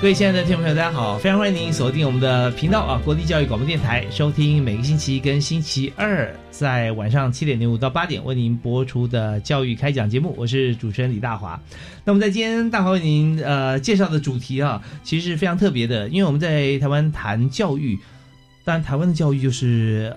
[0.00, 1.18] 各位亲爱的听众朋友，大家好！
[1.18, 10.34] 非常欢迎您锁定我们的频道啊，国立教育广播电台，收听每个星期一跟星期二在晚上七点零五到八点为您播出的教育开讲节目。
[10.38, 11.60] 我是主持人李大华。
[12.02, 17.98] 那么在今天大华为您呃介绍的主题啊，其实是非常特别的，因为我们在台湾谈教育，
[18.64, 20.16] 当然台湾的教育就是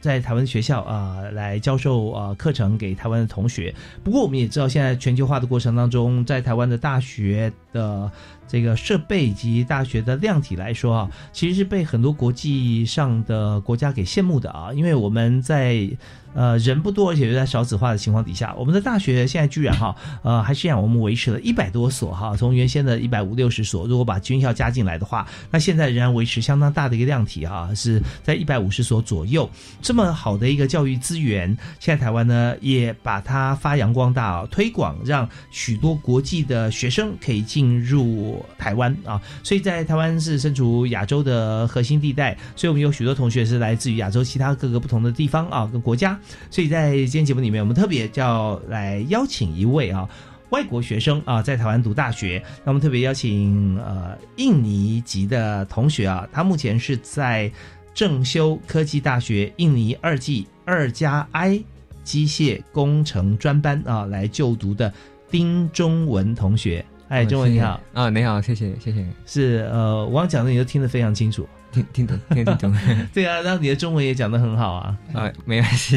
[0.00, 3.74] 在台湾的学校啊来教授啊课程给台湾的同学。
[4.04, 8.08] 不过我们也知道，现在全球化的过程当中，在台湾的大学的
[8.48, 15.88] 这个设备以及大学的量体来说啊，其实是被很多国际上的国家给羡慕的啊，因为我们在
[16.34, 29.48] 呃人不多，而且又在少子化的情况底下，我们的大学现在居然哈呃还是让我们维持了一百多所哈，从原先的一百五六十所，如果把军校加进来的话，那现在仍然维持相当大的一个量体哈，是在一百五十所左右。
[29.82, 31.48] 这么好的一个教育资源，
[31.80, 38.37] 现在台湾呢也把它发扬光大啊，推广，让许多国际的学生可以进入。
[38.56, 46.18] 台湾啊，所以在台湾是身处亚洲的核心地带，所以我们有许多同学是来自于亚洲其他各个不同的地方啊，跟国家。
[46.50, 50.08] 所以在今天节目里面，我们特别叫来邀请一位啊
[50.50, 52.42] 外国学生啊，在台湾读大学。
[52.64, 57.50] 那我们特别邀请呃印尼籍的同学啊，他目前是在
[57.94, 61.62] 正修科技大学印尼二技二加 I
[62.04, 64.90] 机械工程专班啊来就读的
[65.30, 66.82] 丁中文同学。
[67.08, 69.04] 哎，中文你好啊，你好，谢谢谢谢。
[69.24, 72.74] 是呃，我刚讲的你都听得非常清楚，听听懂听得懂。
[73.14, 74.98] 对啊，然后你的中文也讲得很好啊。
[75.14, 75.96] 啊，没关系。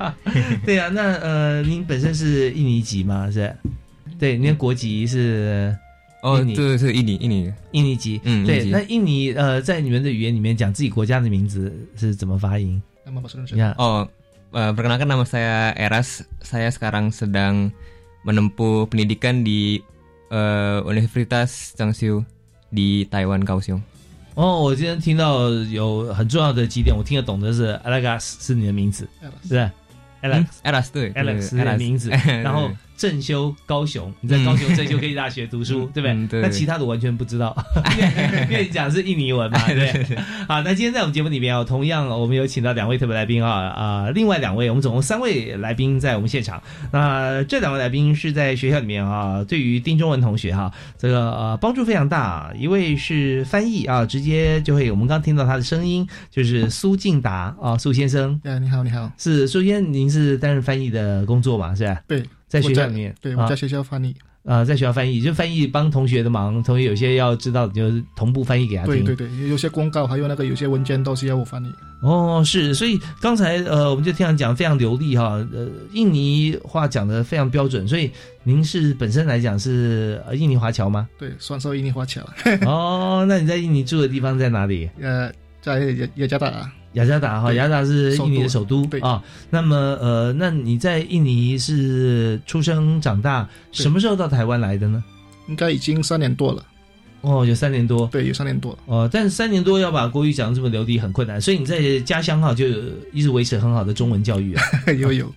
[0.64, 3.30] 对啊，那呃，您本身是印尼籍吗？
[3.30, 3.54] 是？
[4.18, 5.76] 对，您的国籍是？
[6.22, 8.18] 哦，对，是印尼印尼印尼籍。
[8.24, 8.64] 嗯，对。
[8.64, 12.82] 那印尼呃，在你们的语言里面讲自己国家的名字是怎么发音？
[13.52, 14.08] 你看哦，
[14.50, 16.20] 呃，perkenalkan nama saya Eras.
[16.42, 17.70] Saya sekarang sedang
[18.24, 19.80] menempuh pendidikan di
[20.30, 22.24] Uh, Universitas Zhangxiu
[22.70, 23.80] 的台湾高雄。
[24.34, 29.08] 哦，我今天听到有很重要的几点，我听得懂的是 Alex 是你的名字，
[29.48, 29.70] 是
[30.22, 32.10] Alex，Alex 对，Alex 的名字，
[32.44, 32.70] 然后。
[32.98, 36.42] 正修高雄，你在高雄正修科技大学读书，对不对？
[36.42, 37.56] 那其他的完全不知道，
[38.50, 40.16] 因为你讲是印尼文嘛，对不对？
[40.48, 46.60] 好，那今天在我们节目里面哦，同样我们有请到两位特别来宾啊啊，另外两位，我们总共三位来宾在我们现场。
[46.90, 52.52] 那这两位来宾是在学校里面啊，对于丁中文同学哈，这个呃帮助非常大。
[52.58, 58.40] 一位是翻译啊，直接就会我们刚听到他的声音，就是苏敬达啊，苏先生。
[58.42, 61.72] 对，你好，你好，是苏先生，您是担任翻译的工作嘛？
[61.76, 62.00] 是吧？
[62.08, 62.24] 对。
[62.48, 64.14] 在学校里面，对，我在学校翻译
[64.44, 69.04] 啊，在学校翻译就翻译帮同学的忙，同学有些要知道，就是同步翻译给他听。
[69.04, 71.70] 对对对，有些公告还有那个有些文件都是要我翻译。
[72.00, 77.86] 哦，是，所以刚才呃，我们就听他讲非常流利哈，呃，印尼话讲的非常标准。
[77.86, 78.10] 所以
[78.42, 81.06] 您是本身来讲是印尼华侨吗？
[81.18, 82.22] 对，算是印尼华侨。
[82.64, 84.88] 哦，那你在印尼住的地方在哪里？
[85.02, 85.30] 呃，
[85.60, 86.70] 在雅雅加达。
[86.94, 89.22] 雅加达哈，雅加达是印尼的首都啊。
[89.50, 95.02] 那么呃，那你在印尼是出生长大，什么时候到台湾来的呢？
[95.48, 96.64] 应该已经三年多了。
[97.20, 98.06] 哦，有三年多。
[98.12, 98.76] 对，有三年多。
[98.86, 102.66] 哦，但是三年多要把国语讲的这么流利很困难，所以你在家乡哈就
[103.12, 104.62] 一直维持很好的中文教育啊。
[104.98, 105.32] 有 有，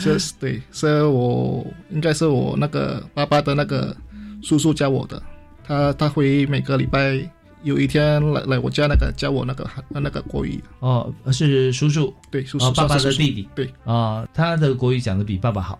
[0.00, 3.94] 这是对，是我应该是我那个爸爸的那个
[4.42, 5.22] 叔叔教我的，
[5.66, 7.28] 他他会每个礼拜。
[7.66, 10.62] 有一天来来我家那个教我那个那个国语。
[10.78, 12.14] 哦，是叔叔。
[12.30, 13.48] 对叔叔爸爸的弟弟。
[13.56, 13.68] 对。
[13.84, 15.76] 啊，他的国语讲的比爸爸好。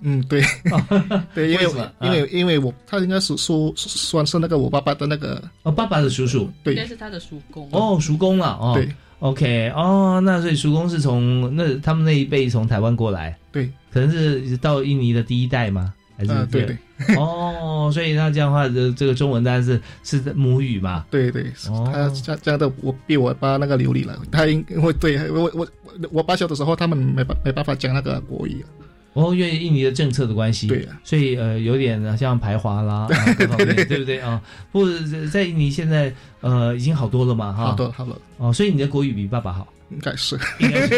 [0.00, 0.42] 嗯，对。
[1.34, 1.64] 对，因为
[2.00, 6.50] 因为因为我他应该是说算是那个我爸爸的那个哦，爸爸的叔叔。
[6.64, 8.88] 对，应该是他的叔公哦，叔公了哦，对
[9.20, 15.94] ，OK 哦，那所以叔公是从那他们那一辈从台湾过来，对，可能是到印尼的第一代吗？
[16.18, 16.76] 还是呃，对对
[17.16, 21.06] 哦，所以那这样的话，这这个中文当然是是母语嘛。
[21.08, 28.66] 对对，哦他这样这样的，我比我爸那个流利了，他因因为对我我我我爸小的时候，他们没办没办法讲那个国语啊，
[29.12, 34.42] 哦，因为印尼的政策的关系，对啊，所以呃有点呃像排华啦，啊各方面对不对啊？
[34.72, 34.88] 不过
[35.30, 37.66] 在印尼现在呃已经好多了嘛哈。
[37.66, 39.68] 好多好了，哦，所以你的国语比爸爸好。
[39.90, 40.96] 应该是应该是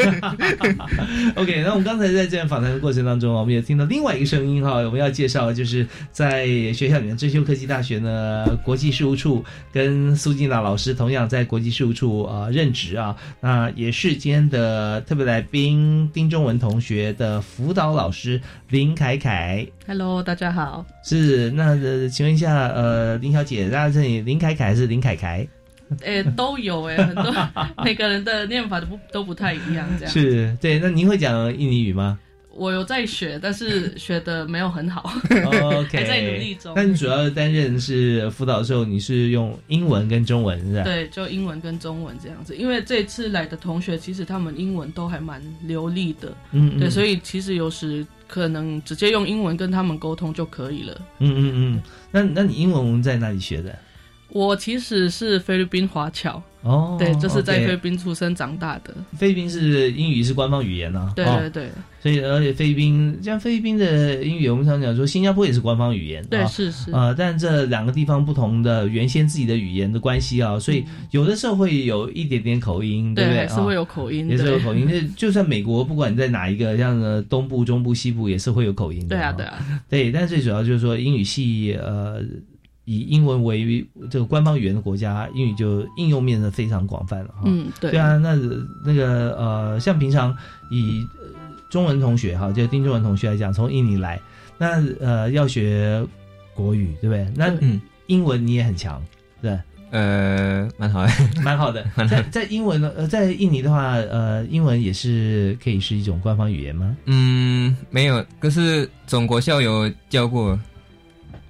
[1.37, 19.67] OK，那我们刚才在这样访谈的过程当中啊，我们也听到另外一个声音哈，我们要介绍就是在学校里面，真修科技大学呢国际事务处跟苏静娜老师同样在国际事务处啊、呃任职啊，那也是今天的特别来宾丁中文同学的辅导老师林凯凯。
[19.87, 20.85] Hello，大家好。
[21.05, 25.47] 是，那呃，请问一下，呃，林小姐，大家这里林凯凯还是林凯凯？
[26.03, 27.35] 诶、都有诶、很多
[27.85, 30.13] 每个人的念法都不都不太一样，这样。
[30.13, 32.19] 是对，那您会讲印尼语吗？
[32.53, 35.11] 我有在学，但是学的没有很好。
[35.31, 42.57] OK，还在努力中但你主要担任是辅导的时候，你是用英文跟中文是吧？，对，就英文跟中文这样子。
[42.57, 51.01] 因为这次来的同学，其实他们英文都还蛮流利的，嗯，对，所以，以其实有时可能直接用英文跟他们沟通就可以了。
[51.21, 53.75] 嗯嗯嗯，那那你英文在哪里学的？
[54.33, 58.95] 我其实是菲律宾华侨，哦，对，就是在菲律宾出生长大的。
[59.17, 61.71] 菲律宾是英语是官方语言呢、哦对对对
[62.03, 66.91] 所以而且菲律宾像菲律宾的英语，我们常讲说新加坡也是官方语言，对，啊是是。
[66.93, 73.41] 呃，但这两个地方不同的原先自己的语言的关系啊，所以有的时候会有一点点口音，对不对？
[73.41, 73.85] 还是会有。
[73.85, 79.17] 口音，也是有对口音，那就算美国，不管你在哪一个，像呃东部、中部、西部，也是会有口音的。
[79.17, 82.23] 对啊，哦对啊，对，但最主要就是说英语系，呃，
[82.85, 87.43] 以英文为这个官方语言的国家，英语就应用面是非常广泛了哈。
[87.45, 88.35] 嗯，对，对啊，那
[88.85, 90.37] 那个呃，像平常
[90.71, 91.27] 以呃
[91.69, 94.21] 中文同学哈，就丁中文同学来讲，从印尼来，
[94.59, 96.05] 那呃要学
[96.55, 97.33] 国语，对不对？
[97.37, 99.01] 那嗯英文你也很强，
[99.41, 99.57] 对，
[99.91, 101.13] 呃，蛮好的。
[101.45, 101.85] 蛮好的。
[102.09, 106.97] 在在英文呢，呃，在印尼的话，呃，英文也是可以是一种官方语言吗？
[107.07, 110.59] 嗯，没有，可是中国校友教过，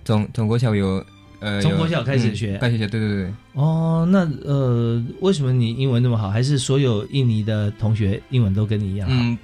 [0.04, 1.02] 总中国校有
[1.40, 6.30] 呃，从国小开始学嗯开始学，对对对，哦，那呃，为什么你英文那么好？
[6.30, 9.14] 还是所有印尼的同学英文都跟你一样好？
[9.18, 9.38] 嗯，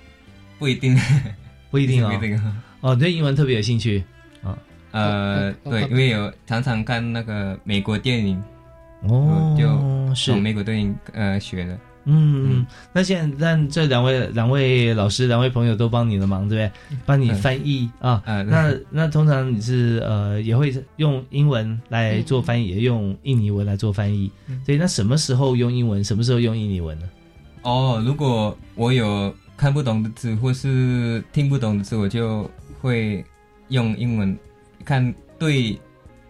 [0.58, 0.94] 不一定，
[1.70, 2.28] 不一定哦不一。
[2.28, 2.52] 定。
[2.82, 4.04] 哦，对英文特别有兴趣
[4.42, 4.56] 啊
[4.92, 8.42] 呃，对，因为有常常看那个美国电影，
[9.08, 11.78] 哦，就是美国电影呃学的。
[12.08, 16.98] 嗯，那现在但这两位两位老师两位朋友都帮你的忙，对不对？
[17.04, 18.22] 帮你翻译啊。
[18.24, 24.30] 呃，那那通常你是呃也会用英文来做翻译，也用印尼文来做翻译。
[24.46, 27.08] 嗯对，那什么时候用英文，什么时候用印尼文呢？
[27.62, 32.48] 哦，如果我有看不懂的字或是听不懂的字，我就
[32.80, 33.24] 会
[33.68, 34.38] 用英文
[34.84, 35.76] 看对。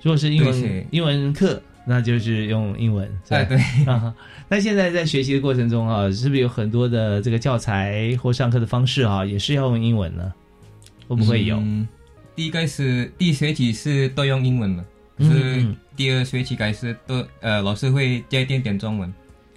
[0.02, 3.10] 如果是英文英文课，那就是用英文。
[3.28, 3.38] 对，
[3.86, 4.14] 啊，
[4.48, 10.32] 那现在在学习的过程中啊，是不是有很多的这个教材或上课的方式啊，也是要用英文呢？
[11.08, 11.56] 会不会有？
[11.58, 11.86] 嗯
[12.34, 14.82] 第一开始第一学期是都用英文的，
[15.16, 19.10] 可嗯是嗯第二学期开始都呃老师会加一点点中文。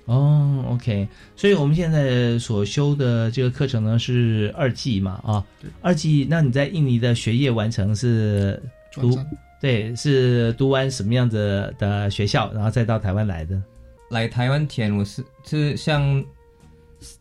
[0.05, 5.45] 哦，OK，所以我们现在所修的这个课程呢是二季嘛，啊，
[5.81, 8.59] 二季，那你在印尼的学业完成是
[8.93, 9.19] 读
[9.61, 13.61] 对，是读完什么样子的学校，然后再到台湾来的？
[14.09, 16.23] 来台湾前，我是是像，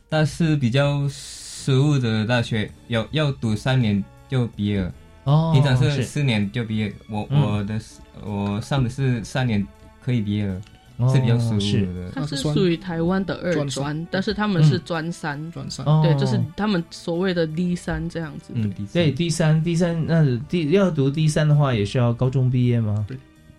[0.09, 4.93] 但是比较实务的大学，要要读三年就毕业了。
[5.25, 6.03] 哦，平常是是。
[6.03, 7.41] 四年就毕业，我、嗯。
[7.43, 7.81] 我的
[8.25, 9.67] 我上的是三年
[10.03, 10.63] 可以毕业了，
[10.97, 11.85] 哦是比较实务是。
[11.93, 12.11] 的。
[12.15, 18.55] 它是属于台湾的二专专，但是他们是专三，转山，哦，对，就是他们所谓的 D 三这样子
[18.95, 23.07] 对，第三第三那第要读第三的话，也是要高中毕业吗？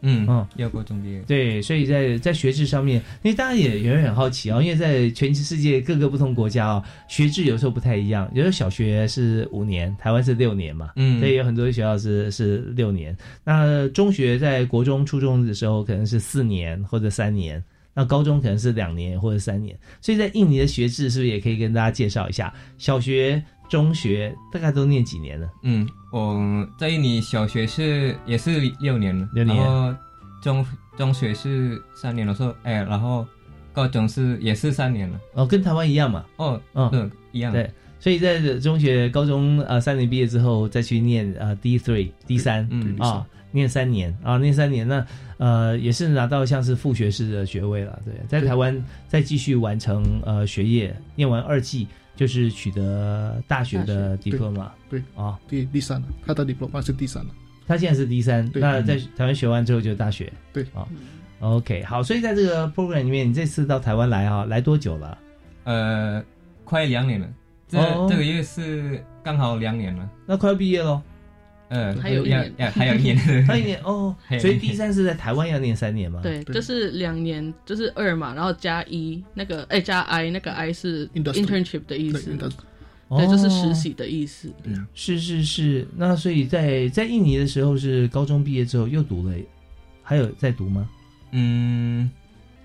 [0.01, 1.19] 嗯嗯要过中毕业。
[1.27, 13.15] 对，所以在在学制上面，因为大家也也会很好奇啊、因为在全世界各个不同国家啊、学制有时候不太一样，有时候小学是五年，台湾是六年嘛，嗯，所以有很多学校是是六年。
[13.43, 17.63] 那中学在国中、初中的时候可能是四年或者三年，
[17.93, 19.77] 那高中可能是两年或者三年。
[20.01, 22.53] 所以在印尼的学制是不是也可以跟大家介绍一下？
[22.77, 25.49] 小学、中学大概都念几年了？
[25.61, 29.95] 嗯，我在印尼小学是也是六年了，六年然后
[30.41, 30.65] 中
[30.97, 33.25] 中学是三年了，说哎，然后
[33.71, 35.19] 高中是也是三年了。
[35.33, 36.25] 哦，跟台湾一样嘛。
[36.37, 37.53] 哦，嗯对，一样。
[37.53, 37.71] 对
[38.01, 45.05] 所以在中学、高中呃三年毕业之后，再去念呃 D three D 三嗯对啊，念三年啊，念三年，那
[45.37, 47.99] 呃也是拿到像是副学士的学位了。
[48.05, 54.67] 对，在台湾再继续完成呃学业，念完二技就是取得大学的 diploma。
[54.89, 57.29] 对啊，第第三了，他的 diploma 是第三了，
[57.65, 58.61] 他现在是第三，对。
[58.61, 60.29] 那在台湾学完之后就是大学。
[60.51, 60.65] 对。
[60.73, 60.85] 啊、
[61.39, 65.17] OK，好，所以在这个 program 里面，你这次到台湾来啊，来多久了？
[65.63, 66.21] 呃，
[66.65, 67.27] 快两年了，
[67.69, 68.05] 这、哦。
[68.09, 70.09] 这个月是刚好两年了。
[70.25, 71.01] 那快要毕业喽，
[71.69, 73.17] 呃，还有一年 还有一年。
[73.45, 82.49] 还有一年哦 所以第三是在台湾要念三年吗？，对，就是两年，就是二嘛，然后加一，那个哎加 I，那个 I 是 internship 的意思，的，
[83.09, 84.51] 对，就是实习的意思。
[84.93, 89.35] 是是是，那所以在在印尼的时候是高中毕业之后又读了，
[90.03, 90.89] 还有在读吗？
[91.31, 92.09] 嗯，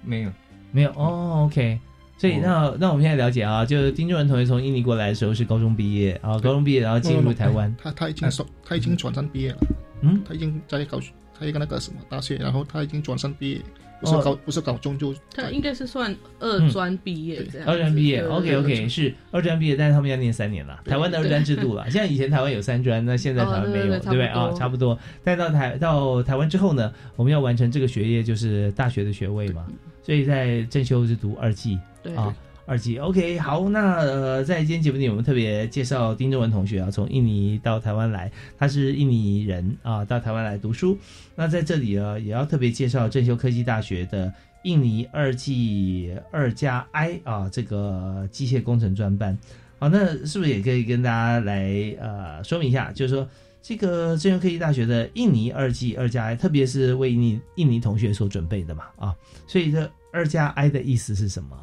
[0.02, 0.32] 没有。
[0.72, 1.78] 没有哦，OK。
[2.16, 9.58] 所以那那我们现在了解啊，就是丁俊文同学从印尼过来的时候是高中毕业啊，高中毕业然后进入台湾，他他已经说，他已经转山毕业了，
[10.02, 10.98] 嗯，他已经在高
[11.38, 13.60] 他一个那个什么大学，然后他已经转山毕业，
[14.00, 14.22] 不是哦。
[14.22, 17.72] 高不是高中就他应该是算二专毕业这样子。
[17.72, 20.80] 二专毕业，OK OK，是二专毕业，但是他们要念三年了。
[20.84, 24.26] 台湾的二专制度了，现在以前台湾有三专，那现在台湾没有，哦对不对？
[24.26, 24.32] 啊？
[24.34, 24.58] 差不多。
[24.58, 24.98] 差不多。
[25.24, 29.66] 但到台到台湾之后呢，我们要完成这个学业，就是大学的学位嘛，
[30.04, 32.32] 所以在正修是读二技对啊。
[32.66, 40.96] 二级 OK 好，那呃，在今天节目里，我们特别介绍丁正文同学啊，从印尼到台湾来，他是印尼人啊，到台湾来读书。
[41.34, 44.32] 那在这里呢，也要特别介绍正修科技大学的
[44.62, 49.36] 印尼二技二加 I 啊，这个机械工程专班。
[49.78, 53.28] 好，那是不是也可以跟大家来呃说明一下，就是说
[53.66, 59.16] 这个资源科技大学的印尼二技二加 I，特别是为印尼印尼同学所准备的嘛啊，
[59.46, 61.58] 所以这二加 I 的意思是什么？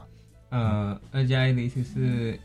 [0.49, 2.39] 呃，二加 I 的意思是，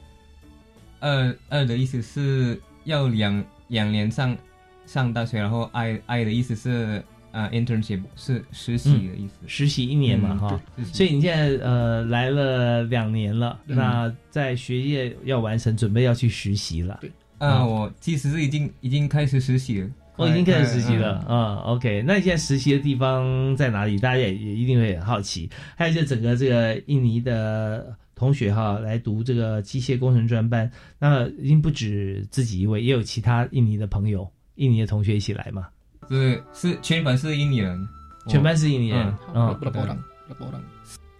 [1.00, 4.36] 二二的意思是要两两年上
[4.84, 9.34] 上大学，然后 I I 的意思是呃 internship 是实习的意思。
[9.46, 10.60] 实习一年嘛，嗯哈、
[10.92, 16.98] 所以你现在呃来了两年了，嗯那在学业要完成，准备要去实习了。
[17.00, 19.88] 对呃，我其实是已经已经开始实习了。
[20.16, 23.98] 我、已经开始实习嗯了，啊、o k 那你现在实习的地方在哪里？
[23.98, 25.50] 大家也也一定会很好奇。
[25.76, 35.68] 还有就整个这个印尼的同学哈，来读这个机械工程专班，那已经不止自己一位，也有其他印尼的朋友、印尼的同学一起来嘛。
[36.08, 37.86] 是是全班是印尼人，
[38.26, 39.60] 全班是印尼人，嗯嗯，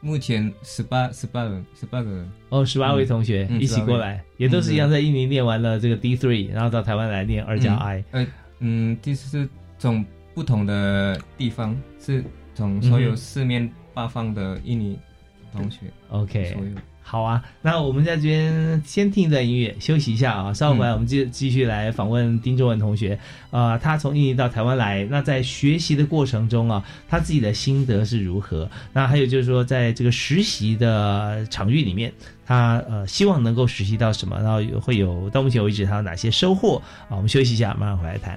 [0.00, 2.30] 目前十八十八人十八个人。
[2.50, 8.04] 哦，十八位同学嗯一起过来，也都是一样，在印尼念完了这个 D three，然后到台湾来念二加 I。
[8.12, 8.26] 呃
[8.60, 9.48] 嗯，就是
[9.78, 12.24] 从不同的地方，是
[12.54, 14.98] 从所有四面八方的印尼
[15.52, 16.70] 同学，OK，所有。
[17.08, 20.52] 好啊，那我们在这边先听一段音乐，休息一下啊。
[20.52, 23.16] 稍后回来我们继继续来访问丁仲文同学。
[23.52, 28.68] 啊，他从印尼到台湾来，那在学习的过程中啊，他自己的心得是如何？
[28.92, 32.12] 那还有就是说，在这个实习的场域里面，
[32.44, 34.36] 他呃希望能够实习到什么？
[34.42, 37.14] 然后会有到目前为止他有哪些收获啊？
[37.14, 38.36] 我们休息一下，马上回来谈。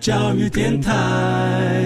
[0.00, 1.82] 教育电台。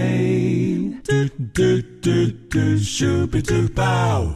[1.04, 1.12] 嘟
[1.52, 1.62] 嘟
[2.00, 2.10] 嘟
[2.48, 4.28] 嘟，Super Duper。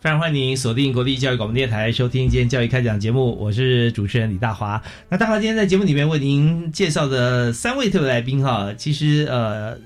[0.00, 4.80] 非常欢迎您锁定国立教育广播电台，收听今天教育开讲节目，我是主持人李大华。
[5.08, 9.76] 那大华今天在节目里面为您介绍的三位特别来宾哈，其实呃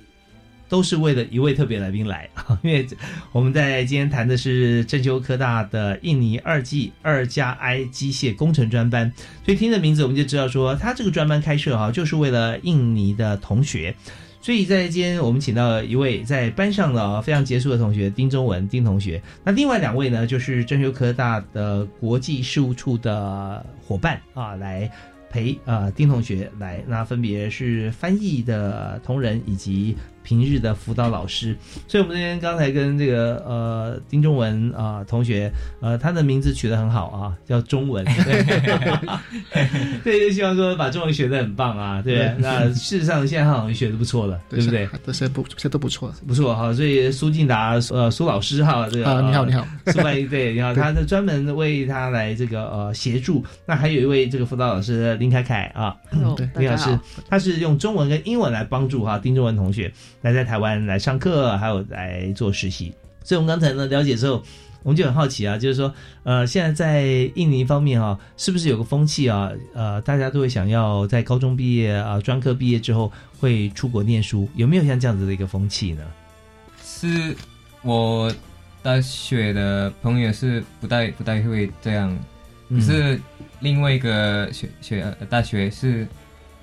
[0.70, 2.30] 都是为了一位特别来宾来，
[2.62, 2.86] 因为
[3.32, 9.12] 我们在今天谈的是正修科大的印尼二 G 二加 I 机械工程专班，
[9.44, 13.94] 所以听着名字我们就知道说，他这个专班开设哈，就是为了印尼的同学。
[14.42, 24.90] 所以在今天我们请到一位在班上的非常杰出的同学丁中文丁同学，那另外两位呢就是正修科大的国际事务处的伙伴啊，来
[25.28, 29.94] 陪啊丁同学来，那分别是翻译的同仁以及
[30.30, 31.56] 平日的辅导老师。
[31.88, 38.44] 所以我们这边刚才跟这个呃丁中文啊、同学，呃他的名字取得很好啊，叫中文，对，
[40.04, 42.34] 对，就希望说把中文学得很棒啊，对对。
[42.38, 44.88] 那事实上现在他好像学得不错了，对不对？
[45.04, 53.44] 这些不这些都不错不错哈，所以苏敬达呃苏老师哈，这个啊，你好你好，苏万一对， 你好，他是专门为他来这个呃协助。
[53.66, 55.96] 那还有一位这个辅导老师林凯凯啊，
[56.37, 56.96] 对林老师，
[57.28, 62.92] 他是用中文跟英文来帮助哈丁中文同学来在台湾来上课，还有来做实习。
[63.22, 64.42] 所以我们刚才呢了解之后，
[64.82, 67.02] 我们就很好奇啊，就是说呃现在在
[67.34, 69.50] 印尼方面啊，是不是有个风气啊？
[69.75, 76.02] 呃，大家都会想要在高中毕业啊，专科毕业之后会出国念书，有没有像这样子的一个风气呢？
[76.82, 77.36] 是
[77.82, 78.32] 我
[78.82, 82.18] 大学的朋友是不太不太会这样，
[82.71, 83.21] 可是
[83.60, 86.08] 另外一个学学呃大学是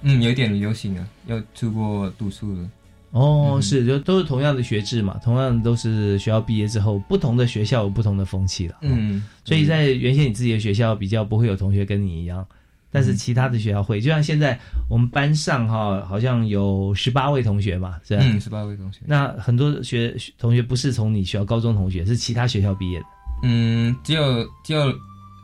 [0.01, 2.69] 嗯有点流行啊，要出国读书了。
[3.11, 8.75] 哦，嗯是，就都是同样的学制嘛，同样都是学校毕业之后，不同的学校有不同的风气了。
[8.75, 12.45] 哦，嗯，所以在原先你自己的学校比较不会有同学跟你一样，
[12.91, 18.23] 但是其他的学校会，就像现在我们班上哈，好像有十八位同学嘛，是吧？
[18.25, 18.99] 嗯，十八位同学。
[19.05, 23.05] 那很多学同学不是从你学校高中同学，是其他学校毕业的。
[23.43, 24.93] 嗯，只有只有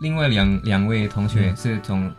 [0.01, 2.11] 另外两两位同学嗯是从、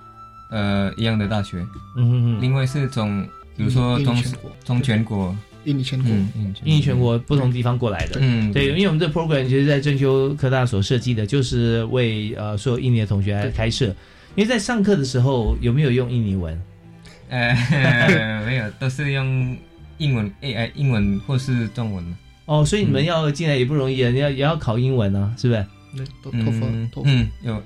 [0.50, 1.58] 呃一样的大学，
[1.96, 8.18] 嗯哼哼，另外是从比如说从印尼全国从全国，印尼全国，嗯，印印尼全国不同地方过来的。
[8.20, 13.86] 嗯，对，因为我们这 program 其实，在正修科大所设计的，就是为呃所有印尼的同学来开设。
[14.36, 16.60] 因为在上课的时候，有没有用印尼文？
[17.28, 17.54] 呃
[18.44, 19.56] 没有，都是用
[19.98, 22.04] 英文，哎，哎，英文或是中文。
[22.46, 25.64] 哦，所以你们要进来也不容易啊，你要也要考英文啊，是不是？
[25.92, 27.62] 那都托福嗯托福，嗯，有，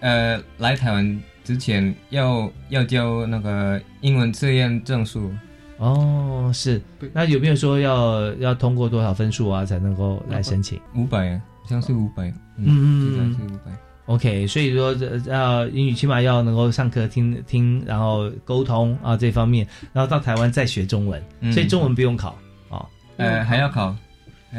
[0.00, 5.30] 呃，来台湾之前要要交那个英文测验证书。
[5.78, 6.80] 哦，是。
[7.12, 10.80] 那有没有说要要通过多少分数啊，才能够来申请？
[10.94, 13.72] 五百，好像是五百，嗯嗯嗯是五百。
[14.06, 22.36] OK，所以说这要英语起码要能够上课听听，然后沟通啊这方面，然后到台湾再学中文，嗯所以中文不用考
[22.68, 22.84] 哦，
[23.16, 23.96] 呃还要考，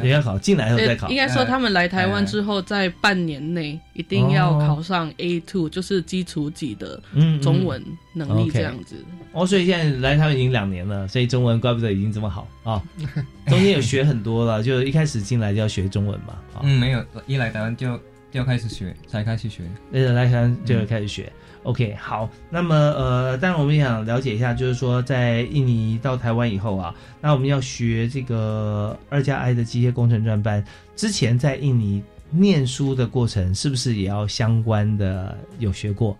[0.02, 1.06] 也要考，进来后再考。
[1.06, 1.16] 呃应。
[1.16, 7.00] 该说，他们来台湾之后，在半年内一定要考上 A two，就是基础级的
[7.40, 7.82] 中文
[8.14, 8.96] 能力这样子。
[9.32, 12.48] 哦，所以现在来台湾已经两年了，所以中文怪不得已经这么好。
[12.64, 12.82] 啊、
[13.46, 18.00] 中间有学很多了，就一开始进来就要学中文嘛，啊、嗯，没有，一来台湾就就
[18.38, 19.62] 要开始学，才开始学。
[19.90, 21.32] 那来台湾就开始学。
[21.62, 30.62] OK，好，那么呃，当然我们也想了解一下，就是说在印尼到台湾以后啊，那我们要学这个二加 I 的机械工程专班，
[30.94, 36.14] 之前在印尼念书的过程，是不是也要相关的有学过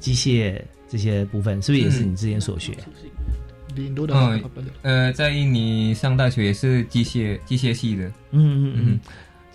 [0.00, 1.62] 机械这些部分？
[1.62, 2.72] 是不是也是你之前所学？
[4.82, 8.08] 呃，在印尼上大学也是机械机械系的。
[8.32, 9.00] 嗯嗯嗯嗯，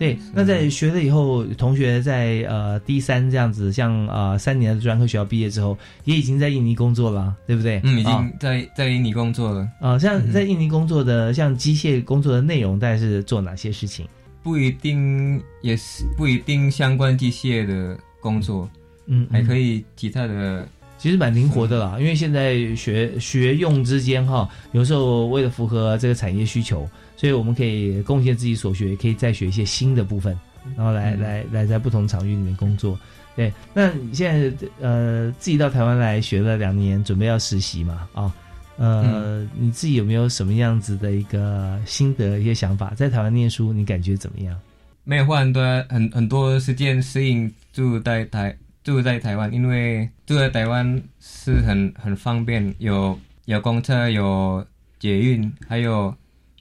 [0.03, 0.19] 对。
[0.33, 7.79] 那在学了以后，同学在呃第三这样子，像呃三年的专科学校毕业之后，也已经在印尼工作了，对不对？
[7.83, 9.67] 嗯，已啊经在在印尼工作了。
[9.79, 14.05] 啊、像嗯在印尼工作的，像机械工作的内容，大概是做哪些事情？
[14.43, 18.69] 不一定也是不一定相关机械的工作，
[19.05, 20.67] 嗯，还可，以其他的。
[20.99, 21.97] 其实蛮灵活的啦。
[21.99, 26.89] 因为现在学学用之间哈，有时候为了符合这个产业需求，
[27.23, 30.37] 所以我们可以贡献自己所学，也可以再学一些新的部分，
[30.75, 32.99] 然后来、嗯来来在不同场域里面工作。
[33.33, 38.35] 对，那你现在呃自己到台湾来学了两年，准备要实习嘛啊？
[38.75, 42.93] 呃，你自己有没有什么样子的一个心得、一些想法？
[42.93, 44.59] 在台湾念书，你感觉怎么样？
[45.05, 54.65] 没有花很多很很多时间适应住在台住在台湾，因为住在台湾是很很方便，有有公车，有
[54.99, 56.13] 捷运，还有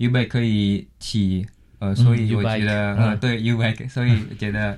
[0.02, 1.46] 预备可以起
[1.78, 4.76] 呃，所以我觉得、嗯呃对 U bike，所以觉得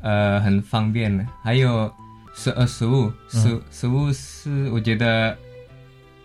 [0.00, 1.26] 呃很方便。
[1.42, 1.92] 还有
[2.34, 5.36] 食呃食物食、嗯食物是我觉得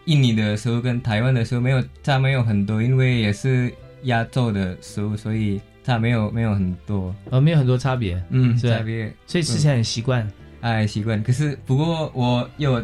[0.06, 3.70] 印尼的食物跟台湾的食物没有差没有很多，因为也是
[4.04, 7.14] 亚洲的食物，所以差没有没有很多。
[7.30, 10.26] 呃，没有很多差别，嗯，差别所以吃起来很习惯。
[10.62, 11.22] 哎习惯。
[11.22, 12.82] 可是不过我有，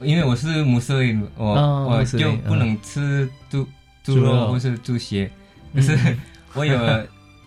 [0.00, 3.66] 因为我是穆斯林，我、哦我就不能吃猪
[4.10, 4.34] 猪猪肉。
[4.34, 5.30] 肉或是猪血，
[5.74, 6.18] 可是嗯。
[6.54, 6.76] 我有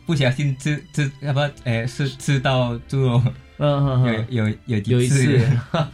[0.06, 3.22] 不小心吃 吃，要不哎是吃到猪肉，
[3.58, 5.38] 嗯有有有有一次，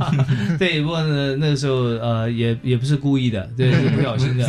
[0.60, 4.45] 对，不过呢，那个时候呃，也也不是故意的，对，是不小心的，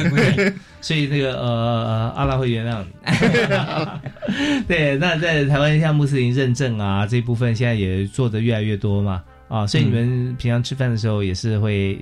[0.83, 4.63] 所以那个呃呃，阿拉会原谅你。
[4.69, 11.99] 对，那在台湾像穆斯林认证啊这一部分，现在也做的越来越多嘛，啊，所以你们平常吃饭的时候也是会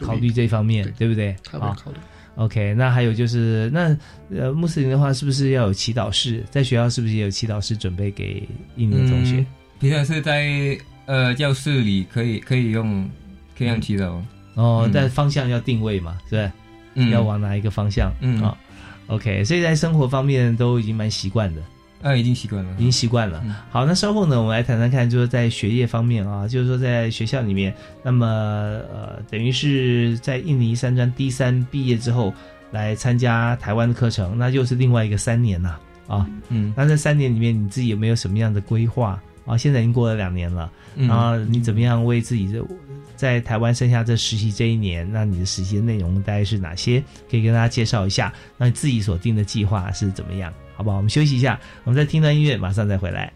[0.00, 1.06] 考虑这方面，对。
[1.06, 1.32] 不对？
[1.52, 1.76] 啊。
[1.84, 1.98] 考虑。
[2.36, 3.96] OK，那还有就是，那
[4.34, 6.44] 呃，穆斯林的话，是不是要有祈祷室？
[6.50, 9.36] 在学校是不是也有祈祷室准备给印尼的同学？
[9.38, 9.46] 嗯
[9.80, 13.08] 平常是在呃教室里可以可以用
[13.56, 14.20] 可以用祈祷，
[14.54, 16.52] 哦，嗯但方向要定位嘛，是吧？
[16.96, 18.12] 嗯，要往哪一个方向？
[18.20, 18.54] 嗯啊、
[19.06, 21.62] OK，所以在生活方面都已经蛮习惯的，
[22.02, 23.42] 啊已经习惯了已，经习惯了。
[23.44, 32.32] 嗯好，那稍后呢，我们来谈谈看，就是在学业方面啊，就是说在学校里面，那么呃，等于是在印尼三专 D 三毕业之后
[32.70, 36.26] 来参加台湾的课程，那又是另外一个三年呐啊。
[36.48, 39.56] 嗯那这三年里面，你自己有没有什么样的规划啊？
[39.56, 42.64] 现在已经过了两年了，嗯然后你怎么样为自己的
[43.14, 47.02] 在台湾剩下这实习这一年，那你的实习的内容大概是哪些？
[47.30, 48.32] 可以跟大家介绍一下。
[48.56, 50.50] 那你自己所定的计划是怎么样？
[50.80, 50.96] 好不好？
[50.96, 53.30] 我们休息一下，我们再听段音乐，马上再回来。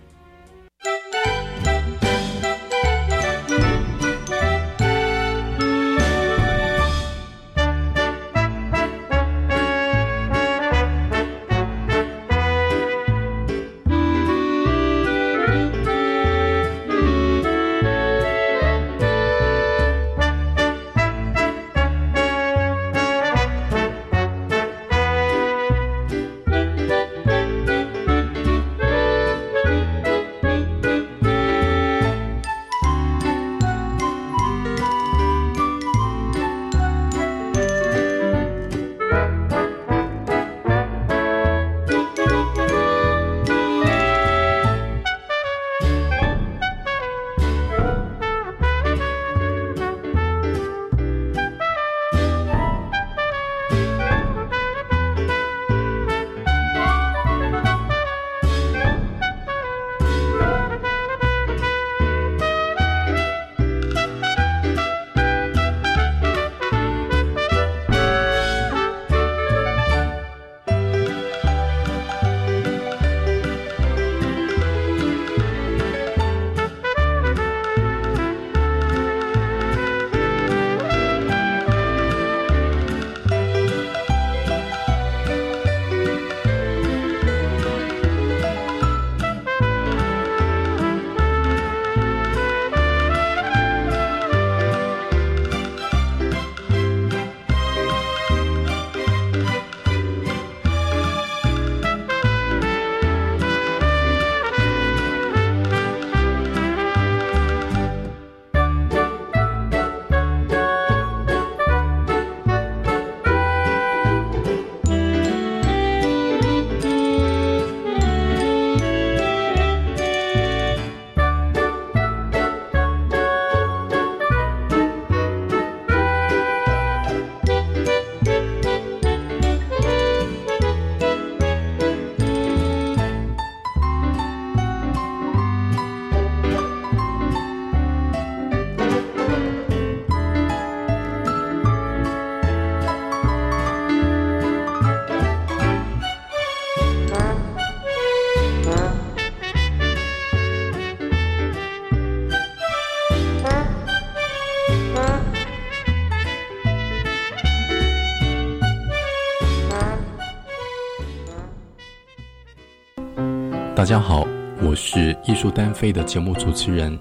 [163.84, 164.26] 大家好，
[164.62, 166.98] 我是艺术单飞的节目主持人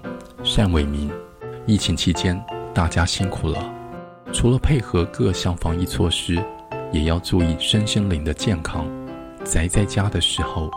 [0.54, 1.10] 单伟民。
[1.64, 2.38] 疫情期间，
[2.74, 3.58] 大家辛苦了。
[4.34, 6.38] 除了配合各项防疫措施，
[6.92, 8.84] 也要注意身心灵的健康。
[9.44, 10.70] 宅在家的时候，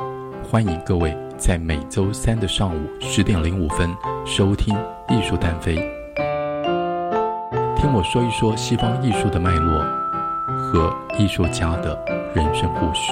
[0.49, 3.93] 欢迎各位在每周三的上午十点零五分
[4.25, 4.73] 收听
[5.13, 5.75] 《艺术单飞》，
[7.75, 9.83] 听我说一说西方艺术的脉络
[10.57, 10.89] 和
[11.19, 12.01] 艺术家的
[12.33, 13.11] 人生故事。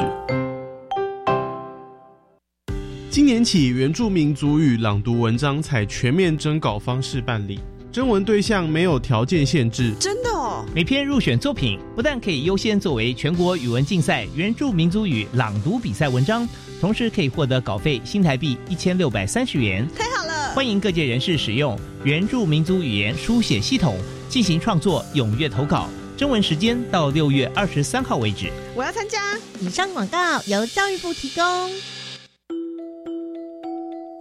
[3.16, 9.94] 今年起，原住民族语朗读文章采全面征稿方式办理，征文对象没有条件限制。
[9.98, 10.66] 真的哦！
[10.76, 16.46] 每篇入选作品不但可以优先作为全国语文竞赛原住民族语朗读比赛文章，
[16.82, 19.88] 同时可以获得稿费新台币一千六百三十元。
[19.98, 20.54] 太好了！
[20.54, 23.98] 欢迎各界人士使用原住民族语言书写系统
[24.28, 25.88] 进行创作，踊跃投稿。
[26.18, 28.52] 征文时间到六月二十三号为止。
[28.76, 29.38] 我要参加。
[29.62, 31.72] 以上广告由教育部提供。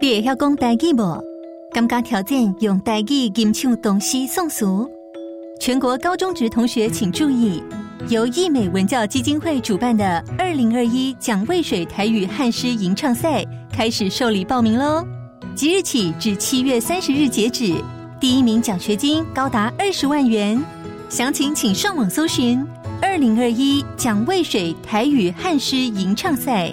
[0.05, 1.19] 你会晓讲台语无？
[1.71, 4.87] 感觉挑战用台语吟唱东西宋俗。
[5.59, 7.59] 全国高中职同学请注意，
[8.09, 15.03] 由益美文教基金会主办的二零二一蒋渭水台语汉诗吟唱赛开始受理报名喽！
[15.55, 17.73] 即日起至七月三十日截止，
[18.19, 20.63] 第一名奖学金高达二十万元。
[21.09, 22.63] 详情请上网搜寻
[23.01, 26.71] “二零二一蒋渭水台语汉诗吟唱赛”。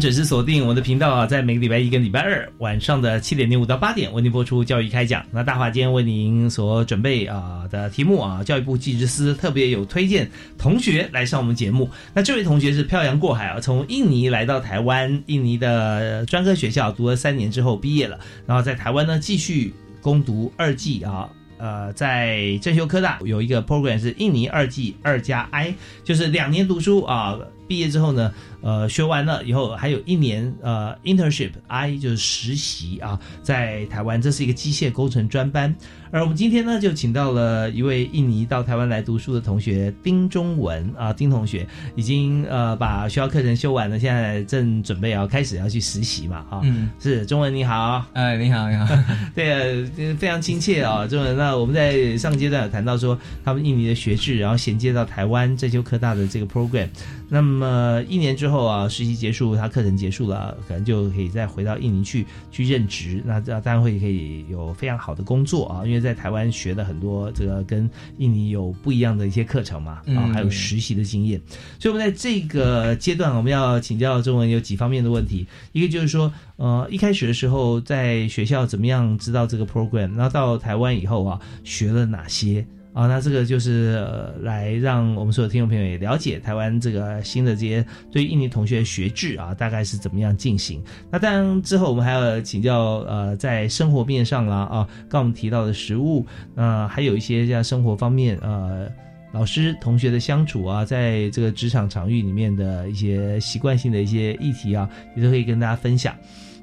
[0.00, 5.24] 准时锁定我的频道啊，在每个礼拜一跟礼拜二晚上的七点零五到八点为您播出教育开讲。
[5.30, 11.88] 那大华今天为您所准备啊的题目啊，教育部技职司特别有推荐同学来上我们节目。
[12.14, 21.28] 那这位同学是漂洋过海啊，从印尼来到台湾，印尼的专科学校读了三年之后毕业了，然后在台湾呢继续攻读二技啊。
[21.58, 27.38] 呃，在正修科大有一个 program 是印尼二技二加 I，就是两年读书啊，
[27.70, 35.72] 毕业之后呢，呃，学完了以后还有一年呃 internship，I 就是实习啊，在台湾这是一个机械工程专班。
[36.10, 48.84] 而我们今天呢，就请到了一位印尼到台湾来读书的同学丁中文啊，丁同学已经呃把学校课程修完了，现在正准备要开始要去实习嘛啊，嗯，是中文你好，哎，你好，你好，
[49.32, 51.36] 对啊，非常亲切啊，中文。
[51.36, 56.88] 那我们在上阶段有谈到说，他们印尼的学制，然后衔接到台湾正修科大的这个 program。
[57.32, 57.59] 那么
[58.08, 63.22] 一年之后啊，实习结束，他课程结束了，可能就可以再回到印尼去去任职。
[63.24, 71.40] 那这当然会可以有非常好的工作啊，因为在台湾学了很多这个跟印尼有不一样的一些课程嘛，啊，嗯还有实习的经验。
[71.78, 82.64] 所以我们在这个阶段，我们要请教中文有几方面的问题，一个就是说，呃，一开始的时候在学校怎么样知道这个 program，然后到台湾以后啊，学了哪些？
[83.00, 87.82] 啊，那这个就是、呃、来让我们所有听众朋友也了解台湾这个新的这些
[88.12, 90.82] 对印尼同学学制啊，大概是怎么样进行。
[91.10, 98.86] 那当然之后我们还要请教呃，在生活面上啦啊，刚我们提到的食物，呃，还有一些像生活方面呃。
[99.32, 106.12] 老师同学的相处啊，在这个职场场域里面的一些习惯性的一些议题啊，也都可以跟大家分享。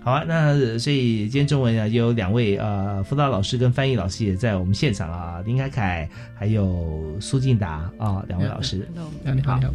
[0.08, 8.88] 好啊，那所以今天中文啊，就有两位呃辅导老师跟翻译老师也在我们现场啊，林凯凯还有苏静达啊两位老师。
[8.94, 9.74] 你好，你好，你好。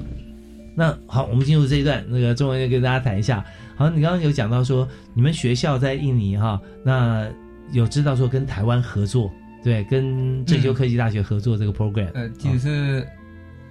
[0.74, 3.44] 那好，我们进入这一段，那个中文要跟大家谈一下。
[3.76, 7.28] 好，你刚刚有讲到说，你们学校在印尼哈，那
[7.70, 9.30] 有知道说跟台湾合作，
[9.62, 13.06] 对，跟正修科技大学合作这个 program，、呃，其实是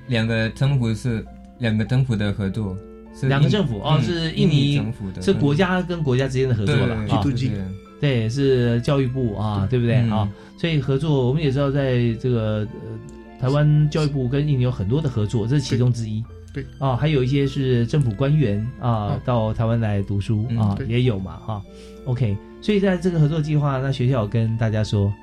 [0.10, 1.26] 两个政府是
[1.58, 2.91] 两个政府的合作，是
[3.24, 7.62] 两个政府哦，嗯是印尼政府的，是国家跟国家之间的合作了啊，对对对
[8.00, 10.30] 对，是教育部啊，对不对嗯啊？
[10.58, 16.24] 所以合作，我们也知道，在这个呃台湾教育部跟印尼有很多的合作，这是其中之一。
[16.54, 21.62] 对啊，还有一些是政府官员啊嗯到台湾来读书啊，也有嘛哈。
[22.06, 25.14] OK，所以在这个合作计划，那学校跟大家说，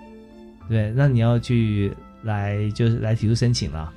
[0.68, 3.92] 对，那你要去来就是来提出申请了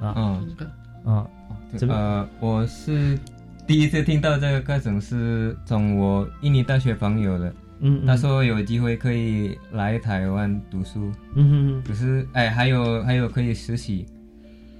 [0.00, 0.56] 啊嗯
[1.04, 1.26] 啊，
[1.76, 1.94] 怎么？
[1.94, 3.18] 呃，我是
[3.66, 7.48] 第一次听到这个课程是从我印尼大学朋友的，
[7.80, 8.06] 嗯嗯。
[8.06, 14.06] 他说有机会可以来台湾读书，嗯哼哼可是哎，还有还有可以实习，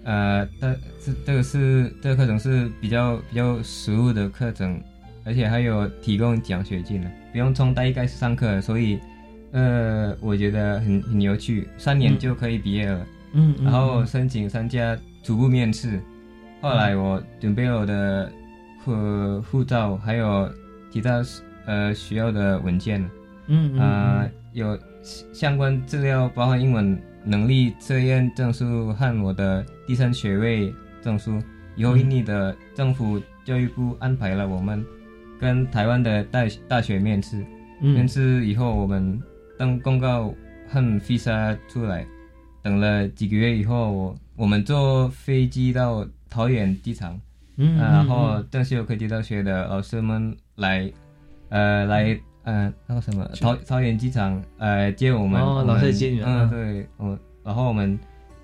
[0.05, 4.81] 呃，但是这个是这个课程是比较比较实务的课程，
[5.25, 8.99] 而且还有提供奖学金的，不用从大一开始上课，所以
[9.53, 12.19] 呃，我觉得很很有趣，三年嗯。
[12.19, 13.07] 就可以毕业了。
[13.35, 15.99] 嗯嗯然后申请参加初步面试，
[16.63, 18.33] 后来我准备了我的
[18.85, 20.49] 护护照，还有
[20.91, 21.21] 其他
[21.67, 23.03] 呃需要的文件，
[23.49, 24.33] 嗯嗯啊、嗯。
[24.53, 24.79] 有
[25.33, 31.43] 相关资料，包括英文能力测验证书和我的第三学位证书。
[31.75, 34.85] 以后印尼的政府教育部安排了我们
[35.41, 37.45] 跟台湾的大大学面试，
[37.81, 37.95] 嗯。
[37.95, 39.21] 面试以后我们
[39.59, 40.35] 等公告
[40.69, 42.07] 和 visa 出来，
[42.63, 47.21] 等了几个月以后，我我们坐飞机到桃园机场，
[47.57, 48.09] 嗯啊然嗯。
[48.09, 50.91] 后郑秀科技大学的老师们来，
[51.51, 57.99] 呃，来，呃，那个什么桃桃园机场，呃，接我们，哦老师接你嗯，对，我，然后我们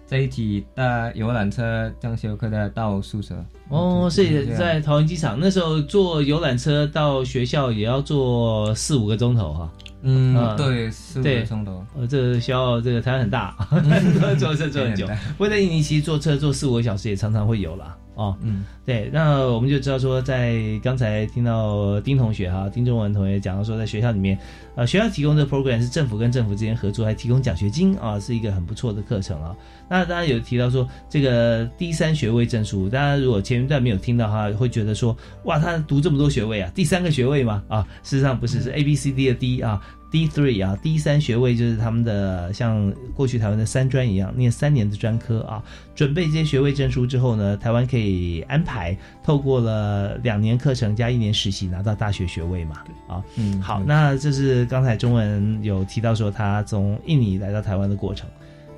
[0.09, 3.35] 在一起搭游览车将休克的到宿舍，
[3.69, 9.71] 哦，所以在桃园机场那时候坐游览车到学校也要坐四五个钟头哈。
[10.01, 13.55] 嗯啊对四五个钟头呃，这个学校这个台湾很大，
[14.39, 15.07] 坐车坐很久。
[15.37, 17.95] 不过在印尼其实坐车坐四五个小时也常常会有啦。
[18.19, 18.37] 哦。
[18.43, 24.37] 嗯，对，那我们就知道说，在刚才听到丁同学哈，丁中文同学讲到说，在学校里面，
[24.75, 29.57] 呃，学校提供的 program 是政府跟政府之间合作，还提供奖学金啊，是一个很不错的课程啊。
[29.89, 37.63] 那大家有提到说，这个第三学位证书，大家如果前一段没有听到哈，会觉得说，哇，他读这么多学位啊，第三个学位吗？
[37.69, 39.81] 啊，事实上不是，是 A B C D 的 D 啊。
[40.11, 45.63] D three 啊，，D 三学位就是他们的像过去台湾的三专一样，念三年的专科啊。
[45.95, 52.77] 准备这些学位证书之后呢，台湾可以安排透过了两年课程加一年实习，拿到大学学位嘛。
[53.07, 58.29] 啊，嗯，好，那这是刚才中文有提到说他从印尼来到台湾的过程。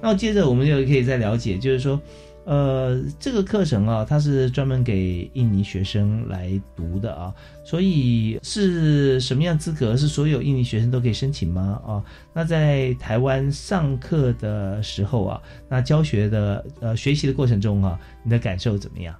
[0.02, 2.00] 那接着我们就可以再了解，就是说，
[2.50, 7.32] 呃，这个课程啊，它是专门给印尼学生来读的啊，
[7.64, 9.96] 所以是什么样资格？
[9.96, 11.80] 是所有印尼学生都可以申请吗？
[11.86, 19.14] 啊，那在台湾上课的时候啊，那教学的呃学习的过程中啊，你的感受怎么样？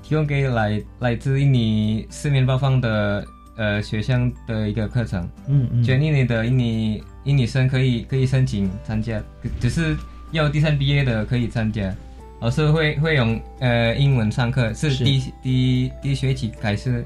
[0.00, 5.28] 提供给来来自印尼四面八方的呃学生的一个课程。
[5.48, 9.20] 嗯嗯全印尼的印尼印尼生可以可以申请参加，
[9.58, 9.96] 只是
[10.30, 11.92] 要第三毕业的可以参加。
[12.40, 17.04] 老师会会用呃英文上课，是是第一第一第一学期开始，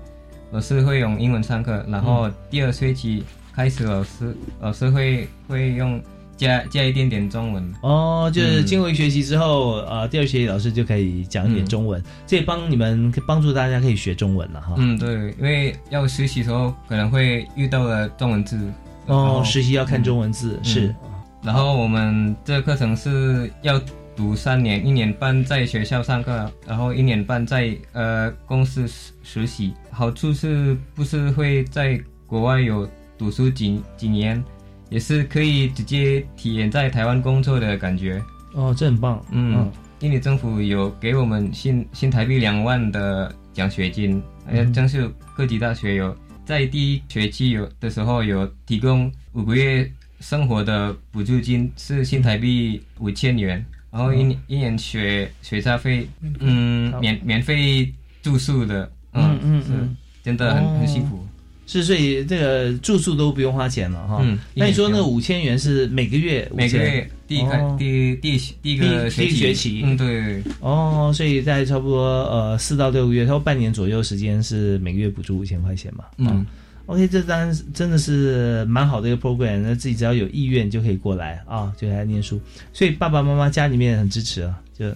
[0.52, 6.00] 老师会用英文上课，然后嗯第二学期开始老师老师会会用
[6.36, 7.74] 加加一点点中文。
[7.82, 14.74] 哦，就是嗯经过一学期之后，呃，第二学期老师就可以讲一点中文，这也帮你们帮助大家可以学中文了哈。
[14.78, 18.58] 嗯，对，因为要实习的时候可能会遇到了中文字。
[19.06, 20.94] 哦，实习要看中文字、嗯是。
[21.42, 23.78] 然后我们这个课程是要
[24.16, 29.74] 读三年，一年半在学校上课，然后一年半在呃公司实实习。
[29.90, 34.42] 好处是不是会在国外有读书几几年，
[34.88, 38.22] 也是可以直接体验在台湾工作的感觉。
[38.54, 39.24] 哦，这很棒。
[39.30, 53.64] 嗯，印尼政府有给我们新新台币两万的奖学金，还有江苏科技大学有在第一学期有的时候有提供五个月生活的补助金，是新台币五千元，
[53.94, 56.08] 然后一年、一年学学杂费，
[56.40, 57.88] 嗯，免免费
[58.22, 59.96] 住宿的，嗯嗯是嗯。
[60.24, 60.78] 真的很、哦。
[60.80, 61.24] 很辛苦。
[61.64, 64.18] 是，所以这个住宿都不用花钱了哈。
[64.20, 66.56] 嗯那你说那五千元是每个月5000？
[66.56, 67.76] 每个月第一个、哦。
[67.78, 69.82] 第第第一个第一，学期。
[69.84, 76.04] 嗯，对，哦，所以在差不多呃四到六个月，差不多半年左右时间是每个月补助五千块钱嘛。
[76.18, 76.26] 嗯。
[76.26, 76.46] 哦
[76.86, 82.38] OK，这当然真的是蛮好的一个 program，那自己只要有意愿就可以过来啊，就来念书。
[82.74, 84.88] 所以爸爸妈妈家里面很支持啊，就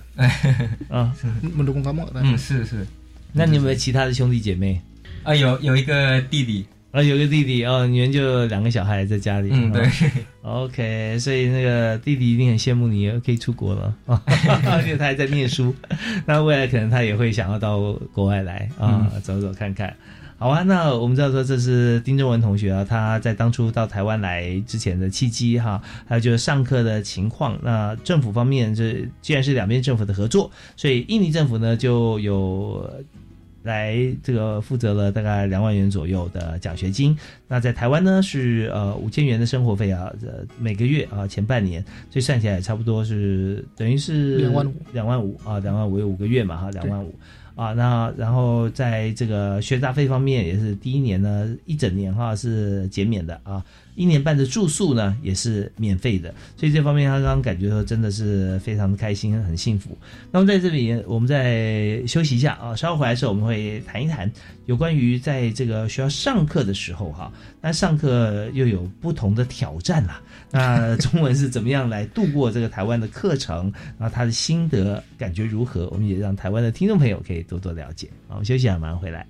[0.89, 1.15] 啊
[2.13, 2.87] 嗯，是是。
[3.33, 4.79] 那你有没有其他的兄弟姐妹？
[5.23, 9.49] 啊，有有一个弟弟，啊，有个弟弟哦，你们就两个小孩在家里。
[9.51, 9.83] 嗯，对
[10.43, 10.65] 哦。
[10.65, 14.23] OK，所以那个弟弟一定很羡慕你可以出国了啊，
[14.85, 15.75] 因为他还在念书。
[16.27, 19.95] 那未来可能他也会想要到国外来啊，走走看看。
[20.41, 27.59] 好啊，那我们知道说这是丁正文同学啊，他在当初到台湾来之前的契机哈，还有就是上课的情况。
[27.61, 32.89] 那政府方面，这既然是两边政府的合作，所以印尼政府呢就有
[33.65, 37.19] 来这个负责了大概两万元左右的奖学金。
[37.49, 47.13] 那在台湾呢是呃五千元的生活费啊，呃每个月啊前半年，所以算起来差不多是等于是两万五两万五啊，两万五有五个月嘛哈，两万五。
[47.59, 53.65] 啊，那然后在这个学杂费方面也是第一年呢一整年哈是减免的啊，
[53.99, 59.99] 一年半的住宿呢也是免费的，所以这方面他刚刚感觉说真的是非常的开心，很幸福。
[60.31, 64.31] 那么在这里我们再休息一下啊，稍后回来的时候我们会谈一谈
[64.67, 70.23] 有关于在这个学校上课的时候哈，那上课又有不同的挑战啦。
[70.51, 73.73] 那中文是怎么样来度过这个台湾的课程？
[73.99, 75.89] 然后他的心得感觉如何？
[75.91, 78.09] 我们也让台湾的听众朋友可以多多了解。
[78.29, 79.27] 好，我们休息一下，马上回来。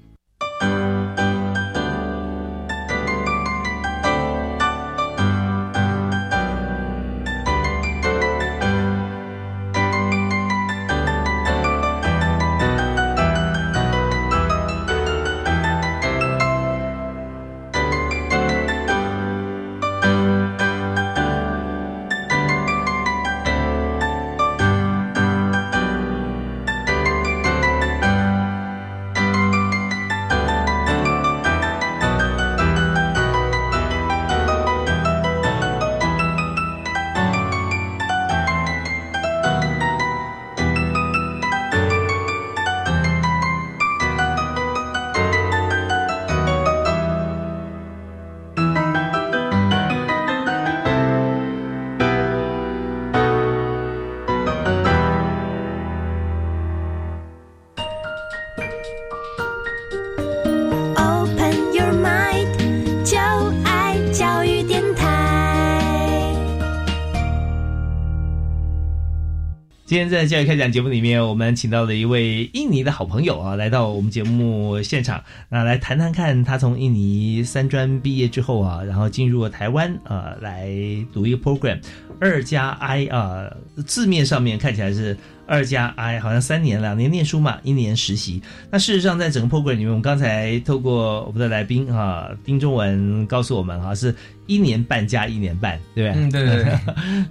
[69.98, 80.68] 今天在教育开讲节目里面，我们请到了一位印尼的好朋友啊，来到我们节目现场，那来谈谈看他从印尼三专毕业之后啊，然后进入了台湾啊，来
[81.12, 81.80] 读一个 program，
[82.20, 83.52] 二加 I 啊，
[83.84, 85.18] 字面上面看起来是
[85.48, 88.42] 二加 I，好像三年两年念书嘛，一年实习。
[88.70, 94.14] 那事实上在整个 program 里面，我们刚才透过我们的来宾啊，丁中文告诉我们哈、是
[94.46, 96.22] 一年半加一年半，对不对？
[96.22, 96.74] 嗯对对对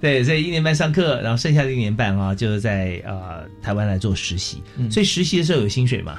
[0.00, 4.60] 对，所以一年半上课，然后剩下的一年半啊，就是在呃台湾来做实习。
[4.76, 6.18] 嗯所以实习的时候有薪水嘛？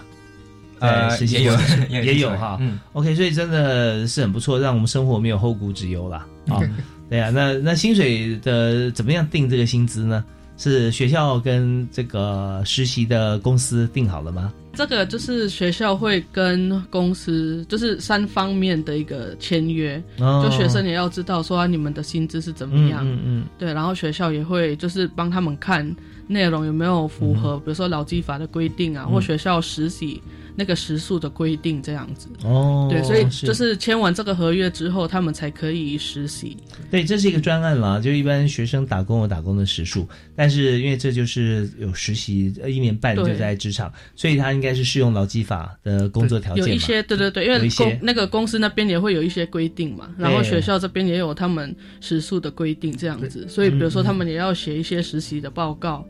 [0.79, 1.57] 呃实习也有
[1.89, 2.57] 也有哈。
[2.61, 6.25] 嗯 OK，所以真的是很不错，让我们生活没有后顾之忧啦。
[6.47, 6.61] 啊。
[7.09, 10.23] 对啊，那那薪水的怎么样定这个薪资呢？
[10.59, 14.53] 是学校跟这个实习的公司定好了吗？
[14.73, 20.41] 这个就是学校会跟公司，就是三方面的一个签约，哦。
[20.43, 25.95] 就学生也要知道说、啊你们的薪资是怎么样，嗯嗯对，然后学校也会就是帮他们看
[26.27, 29.13] 内容有没有符合，比如说劳基法的规定啊，嗯。
[29.13, 30.21] 或学校实习
[30.59, 32.27] 那个时数的规定这样子。
[32.43, 36.57] 哦对，所以就是签完这个合约之后，他们才可以实习。
[36.91, 40.05] 对，这是一个专案啦，就一般学生打工有打工的时数，
[40.35, 46.65] 但是因为这就是有实习呃一年半就在职场，所以他应该是适用劳基法的工作条件。
[46.65, 56.05] 有一些对对对，因为公那个公司那边也会有一些规定嘛，然后学校这边也有他们时数的规定这样子，所以比如说他们也要写一些实习的报告，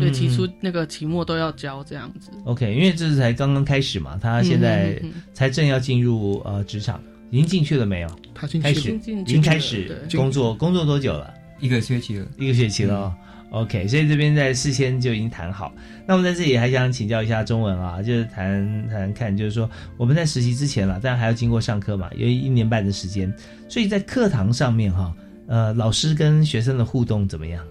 [0.00, 2.30] 对，提出那个期末都要交这样子。
[2.44, 5.00] OK，因为这是才刚刚开始嘛，他现在
[5.32, 8.08] 才正要进入呃职场，已经进去了没有？
[8.34, 11.32] 他进去了开始已经开始工作，工作多久了？
[11.60, 13.14] 一个学期了，一个学期了哦。
[13.50, 15.72] OK，所以这边在事先就已经谈好。
[16.06, 23.32] 那我们在这里还想请教一下中文啊，就是谈谈看，就是说我们在实习之前了，当然还要经过上课嘛，有一年半的时间，
[23.68, 25.14] 所以在课堂上面哈，
[25.46, 27.64] 呃，老师跟学生的互动怎么样？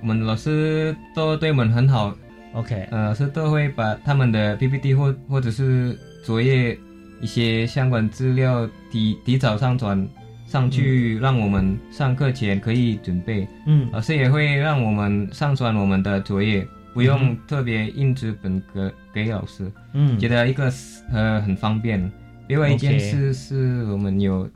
[0.00, 2.16] 我们老师都对我们很好。
[2.54, 6.78] OK，呃，老师都会把他们的 PPT 或或者是作业
[7.20, 10.08] 一些相关资料提提早上传
[10.46, 13.46] 上去，让我们上课前可以准备。
[13.66, 19.70] 嗯老师也会让我们上传我们的作业，不用嗯特别印纸本给给老师。
[19.92, 20.72] 嗯觉得一个
[21.12, 22.10] 呃很方便。
[22.48, 24.48] 另外一件事是我们有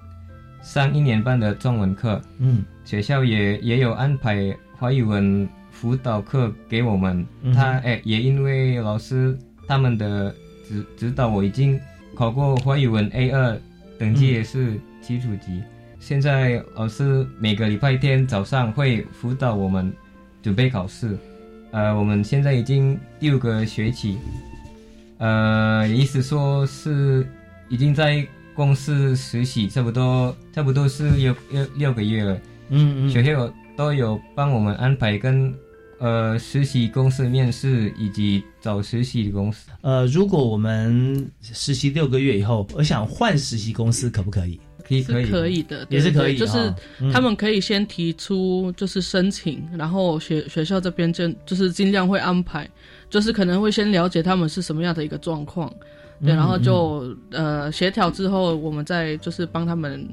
[0.63, 5.47] 上一年半的中文课，嗯，学校也也有安排华语文
[5.83, 7.27] 辅导课给我们。
[7.43, 10.33] 嗯他哎也因为老师他们的
[10.69, 11.79] 指指导，我已经
[12.15, 13.59] 考过华语文 A 二，
[13.99, 15.61] 等级也是基础级。
[15.99, 19.93] 现在老师每个礼拜天早上会辅导我们
[20.41, 21.19] 准备考试。
[21.73, 24.19] 呃，我们现在已经六个学期，
[25.19, 27.27] 呃，意思说是
[27.69, 28.25] 已经在
[28.55, 32.41] 公司实习，差不多差不多是六六六个月了。
[32.69, 35.53] 嗯嗯学校都有帮我们安排跟
[36.03, 39.71] 呃实习公司面试，以及找实习公司。
[39.83, 44.59] 呃，如果我们实习六个月以后，我想换实习公司，可不可以？
[44.85, 46.75] 可以是可以的，也是可以对就是
[47.13, 52.69] 他们可以先提出就是申请，然后学学校这边就就是尽量会安排，
[53.09, 55.73] 就是可能会先了解他们是什么样的一个状况，
[56.21, 60.05] 对，嗯然后就呃协调之后，我们再就是帮他们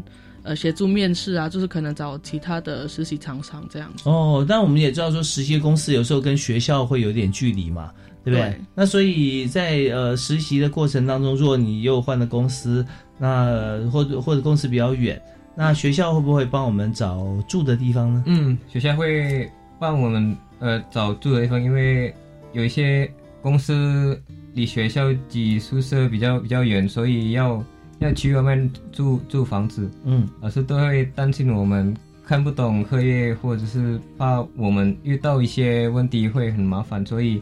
[0.50, 4.10] 呃协助面试啊，就是可能找其他的实习厂商这样子。
[4.10, 7.92] 哦，但我们也知道说，实习公司有时候跟学校会有点距离嘛，
[8.24, 8.50] 对不对？
[8.50, 12.84] 对那所以在呃实习的过程当中，如果你又换了公司，
[13.20, 15.22] 那呃或者或者公司比较远，
[15.56, 18.24] 那学校会不会帮我们找住的地方呢？
[18.26, 19.48] 嗯，学校会
[19.80, 22.12] 帮我们呃找住的地方，因为
[22.54, 23.08] 有一些
[23.44, 24.20] 公司
[24.56, 27.64] 离学校及宿舍比较比较远，所以要
[28.00, 29.90] 要去外面住住房子。
[30.06, 31.96] 嗯，老师都会担心我们
[32.26, 37.42] 看不懂课业，或者是怕我们遇到一些问题会很麻烦，所以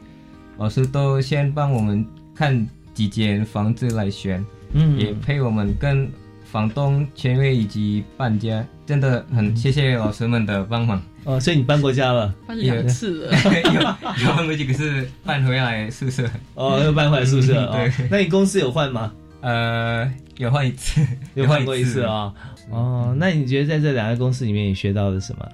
[0.57, 2.05] 老师都先帮我们
[2.35, 4.43] 看几间房子来选，
[4.73, 6.09] 嗯也陪我们跟
[6.43, 11.01] 房东签约以及搬家，真的很谢谢老师们的帮忙。
[11.25, 12.33] 哦，所以你搬过家了？
[12.47, 13.33] 搬两次了
[13.75, 16.25] 有有搬过去，可是搬回来宿舍。
[16.55, 19.11] 哦，又搬回来宿舍哦 对，那你公司有换吗？
[19.41, 21.01] 呃，有换一次，
[21.35, 22.33] 有换过一次啊、
[22.69, 25.47] 哦，那你觉得在这两个公司里面，你学到了什么？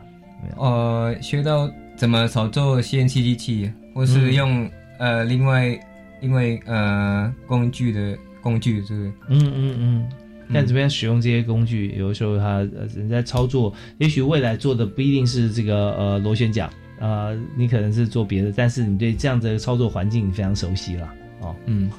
[0.58, 4.70] 呃，学到怎么操作 CNC 机器，或是用、
[5.00, 5.80] 呃另外
[6.22, 10.10] 另外呃工具的工具，这个嗯嗯嗯，
[10.54, 16.70] 看怎么样使用这些工具，有的时候它呃人在操作，也许未来做的不一定是这个呃螺旋桨，
[17.00, 21.56] 呃，你可能是做别的，但是你对这样的操作环境非常熟悉了哦。
[21.68, 21.90] 嗯。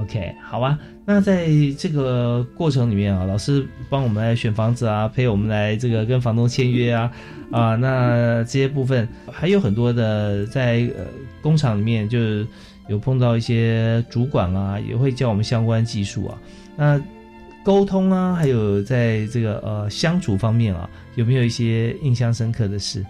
[0.00, 0.78] OK，好啊。
[1.04, 7.10] 那在这个过程里面啊，老师帮我们来选房子啊，陪我们来这个跟房东签约啊，
[7.50, 11.04] 啊，那这些部分还有很多的在呃
[11.40, 12.46] 工厂里面就是
[12.88, 16.38] 有碰到一些主管啊，也会教我们相关技术啊。
[16.76, 17.02] 那
[17.64, 23.04] 沟通啊，还有在这个呃相处方面啊，有没有一些印象深刻的事？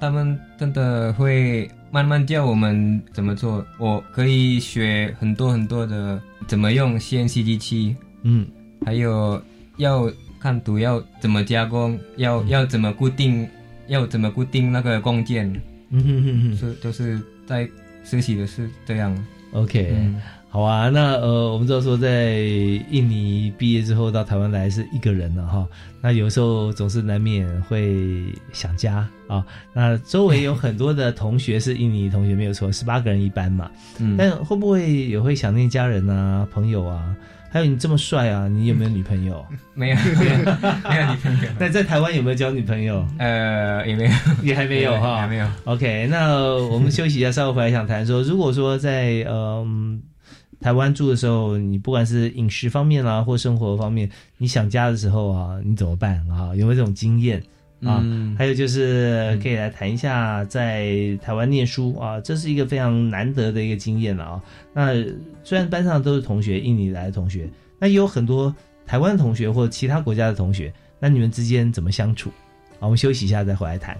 [0.00, 3.64] 他们真的会慢慢教我们怎么做。
[3.78, 8.46] 我可以学很多很多的怎么用 CNC 机器，嗯，
[8.84, 9.42] 还有
[9.76, 13.48] 要看图要怎么加工，要要怎么固定，
[13.88, 15.46] 要怎么固定那个工件，
[15.90, 17.68] 嗯哼哼哼，是就是在
[18.04, 19.26] 实习的是这样。
[19.52, 20.20] OK，、嗯
[20.50, 20.88] 好啊。
[20.90, 22.34] 那呃，我们知道说，在
[22.90, 25.66] 印尼毕业之后到台湾来是一个人了哈。
[26.02, 29.44] 那有时候总是难免会想家啊。
[29.72, 33.70] 那周围有很多的同学是印尼同学，没有错，十八个人一班嘛。
[33.98, 37.14] 嗯但会不会也会想念家人啊、朋友啊？
[37.52, 39.44] 还有你这么帅啊，你有没有女朋友？
[39.74, 40.36] 没有，没有，
[40.88, 41.48] 没有女朋友。
[41.58, 43.04] 那在台湾有没有交女朋友？
[43.18, 44.10] 呃，也没有，
[44.42, 45.46] 也还没有哈，还没有。
[45.64, 46.32] OK，那
[46.68, 50.00] 我们休息一下，稍后回来想谈说，如果说在嗯、
[50.60, 56.54] 台湾住的时候，你不管是饮食方面啊，或生活方面，你想家的时候啊，你怎么办啊？
[56.54, 57.38] 有没有这种经验
[57.82, 58.00] 啊？
[58.02, 64.42] 嗯还有就是可以来谈一下在台湾念书啊，这是一个非常难得的一个经验了啊。
[64.74, 64.92] 那
[65.42, 67.48] 虽然班上都是同学，印尼来的同学，
[67.78, 68.54] 那也有很多
[68.86, 72.30] 台湾的同学或其他国家的同学，那你们之间怎么相处？
[72.78, 73.96] 好，我们休息一下再回来谈。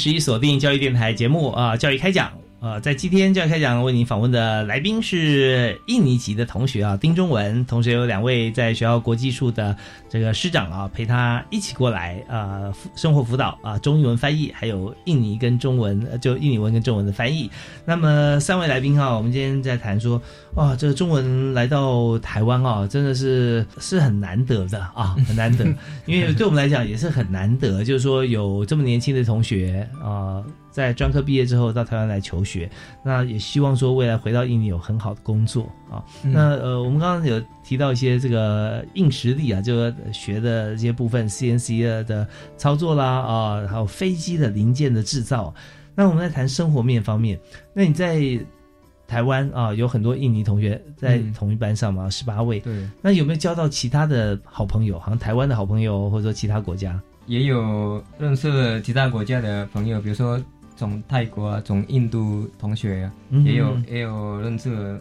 [0.00, 2.29] 十一锁定教育电台节目啊、教育开讲。
[2.80, 9.76] 呃，在今天就要开讲为您访问的来宾是印尼籍的同学啊，丁中文，同时有两位在学校国际处的
[10.08, 17.50] 这个师长啊，陪他一起过来啊、辅生活辅导啊，中英文翻译，还有印尼跟中文，呃就印尼文跟中文的翻译。
[17.84, 20.20] 那么三位来宾哈、我们今天在谈说，
[20.54, 25.66] 哇，这个中文来到台湾啊，真的是是很难得的啊，很难得，
[26.06, 32.70] 因为对我们来讲也是很难得，就是说有这么年轻的同学啊、在专科毕业之后到台湾来求学，
[33.02, 36.04] 那也希望说未来回到印尼有很好的工作啊。
[36.22, 45.52] 嗯那呃，我们刚刚有提到一些这个硬实力啊，就是学的这些部分，CNC 的的操作啦啊，还有飞机的零件的制造。
[45.94, 47.38] 那我们在谈生活面方面，
[47.74, 48.20] 那你在
[49.06, 52.60] 台湾啊，有很多印尼同学在嗯同一班上嘛，十八位。
[52.60, 54.98] 对，那有没有交到其他的好朋友？
[55.00, 56.98] 好像台湾的好朋友，或者说其他国家？
[57.26, 60.40] 也有认识了其他国家的朋友，比如说
[60.80, 64.98] 从泰国啊，从印度同学啊，嗯也有也有认识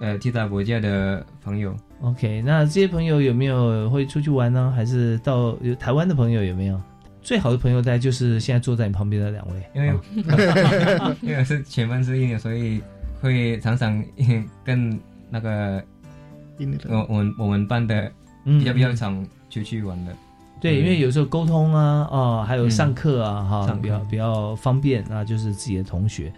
[0.00, 1.76] 呃其他国家的朋友。
[2.00, 4.72] OK，那这些朋友有没有会出去玩呢？
[4.74, 6.80] 还是到有台湾的朋友有没有？
[7.22, 9.90] 最好的朋友大概就是现在坐在你旁边的两位，因为、
[10.98, 12.82] 啊 因为是全班是印尼，所以
[13.20, 14.04] 会常常
[14.64, 14.98] 跟
[15.30, 15.80] 那个
[16.58, 18.10] 印尼我我们我们班的
[18.44, 20.12] 嗯比较比较常出去玩的。
[20.60, 26.32] 对，因为有时候沟通啊，哦，还有嗯上课啊，哈、比较比较方便啊，就是自己的同学。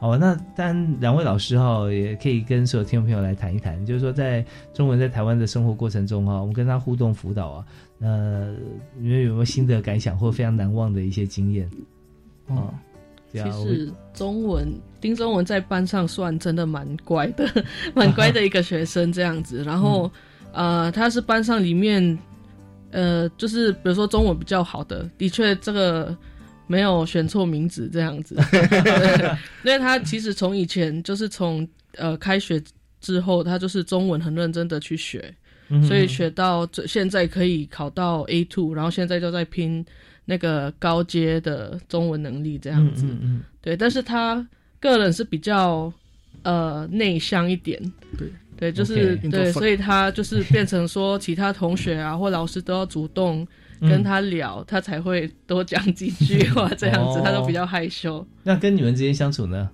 [0.00, 7.64] 好，那当然两位老师哈，也可以跟所有听众朋友来谈一谈，就是说在中文在台湾的生活过程中哈，我们跟他互动辅导啊，
[8.00, 8.54] 呃，
[8.98, 11.68] 你们有没有新的感想或非常难忘的一些经验？
[12.48, 12.74] 哦，
[13.32, 14.68] 对其啊，我实中文
[15.00, 17.48] 丁中文在班上算真的蛮乖的，
[17.94, 19.64] 蛮乖的一个学生这样子。
[19.64, 20.10] 然后、
[20.52, 22.18] 呃，他是班上里面
[22.94, 26.16] 呃，就是比如说中文比较好的，的确这个
[26.68, 28.36] 没有选错名字这样子。
[28.52, 32.62] 对因为他其实从以前就是从呃开学
[33.00, 35.34] 之后，他就是中文很认真的去学。
[35.70, 39.84] 嗯所以学到这现在可以考到 A two，然后现在就在拼
[40.26, 43.06] 那个高阶的中文能力这样子。
[43.06, 44.46] 嗯嗯嗯对，但是他
[44.78, 45.90] 个人是比较
[46.42, 47.80] 呃内向一点。
[48.18, 53.46] 对对，就是对所以他就是变成说，其他同学啊或老师都要主动
[53.80, 58.26] 嗯跟他聊，他才会多讲几句话这样子，哦他都比较害羞。
[58.42, 59.68] 那跟你们之间相处呢？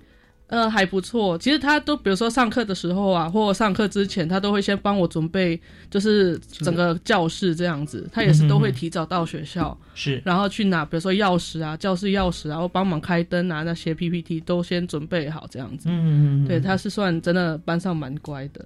[0.51, 1.37] 呃，还不错。
[1.37, 5.57] 其实他都比如说上课的时候啊，或上课之前，他都会先帮我准备，
[5.89, 8.05] 就是整个教室这样子。
[8.11, 15.87] 他也是都会提早到学校，是，然后去拿，比如说钥匙啊、教室钥匙啊，或帮忙开灯啊，那些 PPT 都先准备好这样子。
[15.87, 16.09] 嗯嗯
[16.43, 18.65] 嗯对，他是算真的班上蛮乖的。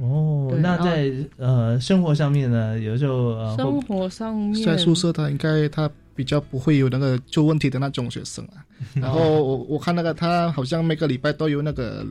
[0.00, 8.64] 哦，对哦那在呃生活上面呢，有时候呃生活上面，在宿舍他应该他比较不会有那个出问题的那种学生啊。
[8.94, 12.04] 然后我我看那个他好像每个礼拜都有那个，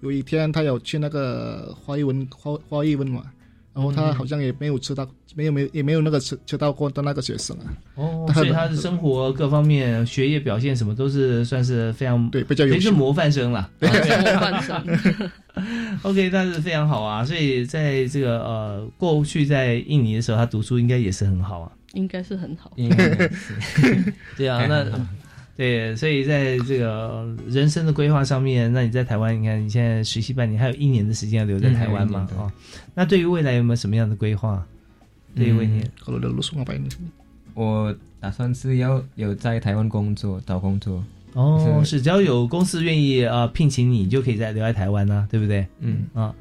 [0.00, 3.22] 有一天他有去那个华语文华华语文嘛，
[3.74, 7.66] 然后他好像也没有吃到，没有没有也没有那个吃吃到过的那个学生啊。
[7.94, 13.70] 哦，他所以他的生活各方面、学业表现什么都是算是非常对比较优秀也是模范生了。
[13.78, 15.30] 对模范生。
[16.02, 17.24] OK，那是非常好啊。
[17.24, 21.70] 所以在这个呃过去在印尼的时候，他读书应该也是很好啊。
[21.94, 22.72] 应该是很好。
[22.76, 24.84] 应该是 对啊，那
[25.56, 32.26] 对，所以在这个人生的规划上面，那你在台湾，你看你现在实习半年，还有一年的时间要留在台湾嘛？
[32.36, 32.50] 哦，
[32.94, 34.66] 那对于未来有没有什么样的规划？
[35.34, 36.82] 对于未来，Kalau udah lulus ngapain?
[37.54, 41.04] 我打算是要有在台湾工作找工作。
[41.34, 45.66] 哦，是是只要有公司愿意呃聘请你，你就可以在留在台湾呢、对不对？
[45.80, 46.34] 嗯啊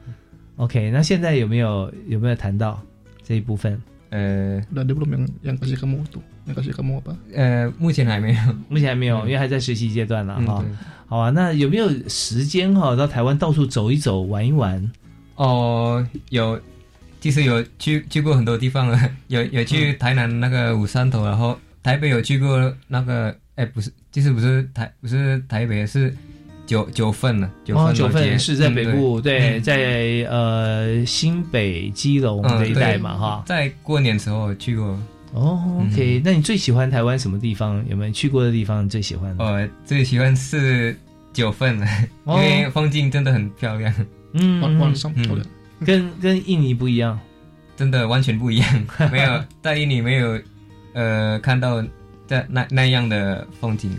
[0.55, 2.81] ，OK，那现在有没有有没有谈到
[3.23, 3.81] 这一部分？
[4.11, 4.61] 呃
[7.79, 8.39] 目前还没有。
[8.69, 9.25] 目前还没有，嗯。
[9.27, 14.91] 因为还在实习阶段呢哈、嗯好啊，那有没有时间哈、到台湾到处走一走、玩一玩？
[15.35, 16.59] 哦，有，
[17.19, 26.15] 其实有去去过很多地方了， 有有去台南那个五山头，然后台北有去过那个，哎，不是，其实不是台不是台北，是
[26.71, 33.43] 九九份呢，九份哦，九份街是在北部，嗯对，嗯在呃新北、基隆嗯这一带嘛，哈。
[33.45, 34.97] 在过年时候去过，
[35.33, 35.59] 哦
[35.91, 37.83] ，OK，、那你最喜欢台湾什么地方？
[37.89, 38.85] 有没有去过的地方？
[38.85, 39.43] 你最喜欢的？
[39.43, 40.95] 呃，最喜欢是
[41.33, 41.85] 九份了，
[42.25, 43.93] 因哦为风景真的很漂亮，
[44.31, 45.45] 嗯，晚晚上嗯漂亮。
[45.85, 47.19] 跟跟印尼不一样。
[47.75, 50.39] 真的完全不一样， 没有在印尼没有
[50.93, 51.83] 呃看到
[52.27, 53.91] 在那那样的风景。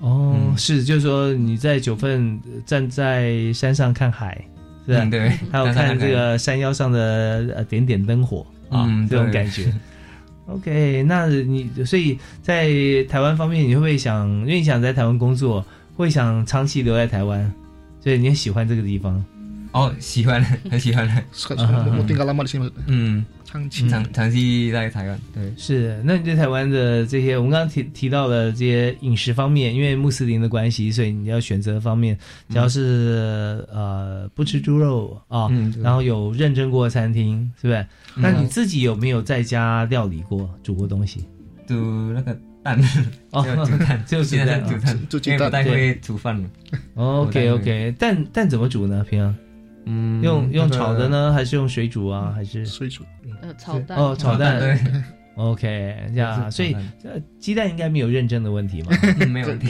[0.00, 4.42] 哦，嗯是，就是说你在九份呃站在山上看海，
[4.86, 5.04] 是吧？
[5.04, 9.72] 嗯对还有看这个山腰上的呃点点灯火啊，嗯这种感觉。
[10.46, 12.68] OK，那你所以在
[13.08, 15.64] 台湾方面，你会不会想，因为你想在台湾工作，
[15.96, 17.52] 会想长期留在台湾，
[18.00, 19.24] 所以你很喜欢这个地方。
[19.72, 21.08] 哦，喜欢， 很喜欢。
[21.32, 22.70] Maksudnya.
[22.86, 23.88] 嗯，长期。
[23.88, 32.18] 长长期在台湾，对，是，那你对台湾的这些，我们刚刚提提到了这些饮食方面，因为穆斯林的关系，所以你要选择方面，
[32.48, 37.80] 只要是、呃不吃猪肉啊，嗯然后有认证过的餐厅，是不是？
[38.16, 38.22] 嗯。
[38.22, 41.24] 那你自己有没有在家料理过、煮过东西？
[41.68, 42.76] 煮那个蛋，
[43.30, 46.48] 哦要 煮蛋， 就煮现在蛋煮蛋，煮鸡因为不太会煮饭了。
[46.96, 49.04] OK OK，蛋蛋怎么煮呢？
[49.08, 49.32] 平常
[49.90, 52.32] 嗯用用炒的呢，还是用水煮啊？
[52.34, 53.02] 还是水煮？
[53.42, 54.78] 呃，炒蛋哦，炒蛋 对。
[55.36, 56.76] OK，这样，所以
[57.38, 58.88] 鸡蛋应该没有认证的问题嘛？
[59.20, 59.68] 嗯 没有问题。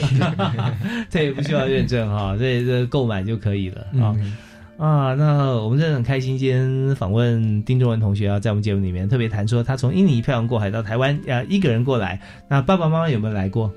[1.09, 4.13] 对，不需要认证哈，这这购买就可以了啊。
[4.19, 4.37] 嗯
[4.77, 12.19] 啊，那我们真的很开心，今天访问丁中文同学啊，在我们节目里面特别谈说，他从印尼漂洋过海到台湾，啊，一个人过来。
[12.49, 13.71] 那爸爸妈妈有没有来过？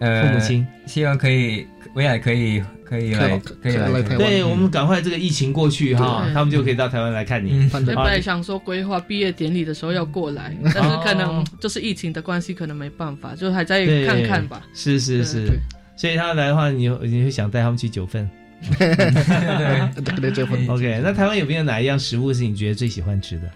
[0.00, 7.68] 呃父母亲，希望可以未来可以可以来可以来台湾对我们赶快这个疫情过去哈，他们就可以到台湾来看你。
[7.72, 14.62] 本来想说规划毕业典礼的时候要过来，但是可能就是疫情的关系，可能没办法，就还在看看吧。
[14.74, 15.48] 是是是，
[15.96, 18.28] 所以他们来的话，你你会想带他们去九份。
[18.78, 20.66] 对对九份。
[20.68, 23.50] OK，那台湾有没有哪一样食物是你觉得最喜欢吃的？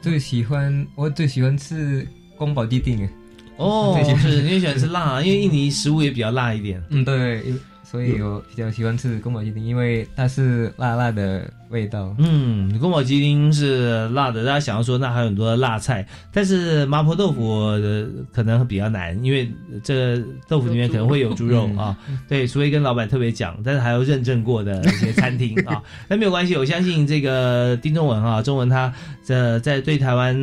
[0.00, 2.06] 最喜欢我最喜欢吃
[2.36, 3.08] 宫保鸡丁。
[3.62, 6.82] 哦 是你也喜欢吃辣，因为印尼食物也比较辣一点。
[6.90, 7.60] 嗯，对，因
[7.92, 12.16] 所以我比较喜欢吃宫保鸡丁，因为它是辣辣的味道。
[12.16, 19.52] 嗯，宫保鸡丁是辣的，大家想要说那还有很多的辣菜，但是麻婆豆腐、呃、可能比较难，因为
[19.84, 21.98] 这个豆腐里面可能会有猪肉嗯啊。
[22.26, 25.82] 对，除非跟老板特别讲，但是还要认证过的一些餐厅啊。
[26.08, 28.90] 那没有关系，我相信这个丁中文啊，中文他
[29.22, 30.34] 这在对台湾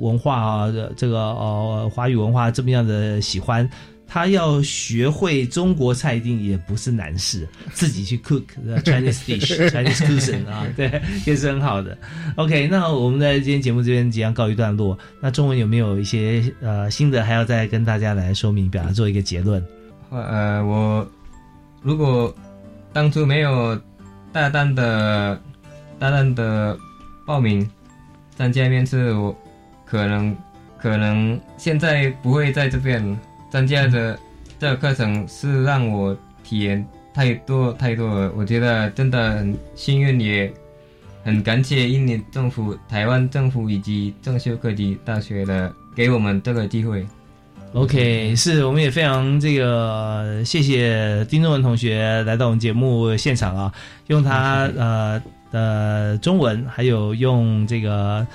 [0.00, 3.66] 文化啊这个呃华语文化这么样的喜欢。
[4.12, 11.96] 他要学会中国菜一定也不是难事， 自己去 cook the Chinese dish Chinese cuisine 啊，对， 也是很好的。
[12.34, 14.98] OK，那我们在今天节目这边即将告一段落。
[15.20, 19.64] 那中文有没有一些呃新的还要再跟大家来说明，表达做一个结论？
[20.10, 21.08] 呃，我
[21.80, 22.34] 如果
[22.92, 23.80] 当初没有
[24.32, 25.40] 大胆的
[26.00, 26.76] 大胆的
[27.24, 27.70] 报名
[28.36, 29.32] 参加面试，我
[29.86, 30.36] 可能
[30.82, 33.00] 可能现在不会在这边
[33.50, 34.18] 参加的
[34.58, 38.32] 这个课程，是让我体验太多太多了。
[38.36, 40.52] 我觉得真的很幸运，也
[41.24, 47.06] 很感谢印尼政府、台湾政府以及正修科技大学的给我们这个机会。
[47.72, 53.72] OK，是我们也非常这个谢谢丁中文同学来到我们节目现场啊，
[54.08, 55.22] 用他呃
[55.52, 58.26] 的中文，还有用这个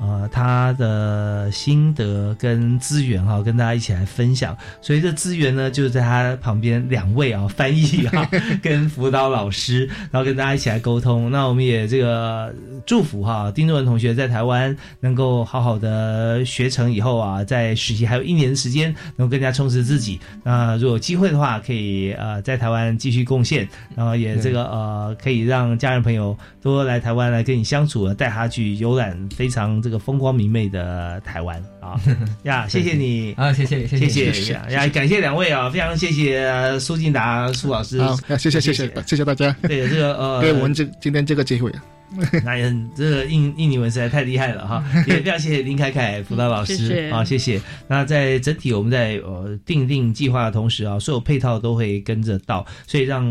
[0.00, 4.56] 呃他的心得跟资源哈、跟大家一起来分享。
[4.80, 8.28] 所以这资源呢，就是在他旁边两位啊翻译啊
[8.62, 11.30] 跟辅导老师，然后跟大家一起来沟通。
[11.30, 12.54] 那我们也这个
[12.86, 20.20] 祝福哈、丁中文同学在台湾能够好好的学成以后啊，在实习还有一年的时间，能够更加充实自己。
[20.42, 32.00] 那如果有机会的话，可以呃在台湾继续贡献，然后也这个呃可以让家人朋友多来台湾来跟你相处，带他去游览非常这个风光明媚的台湾啊。
[32.44, 32.66] 呀！
[32.66, 33.34] 谢谢你。
[33.34, 34.88] 啊，谢谢谢谢谢谢呀呀！
[34.88, 41.70] 感谢两位啊，非常谢谢呃苏敬达苏老师，好，谢谢谢谢谢谢大家，对这个呃，对我们这今天这个机会
[42.10, 42.22] 啊。
[42.44, 47.60] 那也这个印印尼文实在太厉害了哈， 也非常谢谢林凯凯辅导老师啊，谢谢。
[47.88, 53.24] 那在整体我们在呃定定计划的同时啊，所有配套都会跟着到，所以让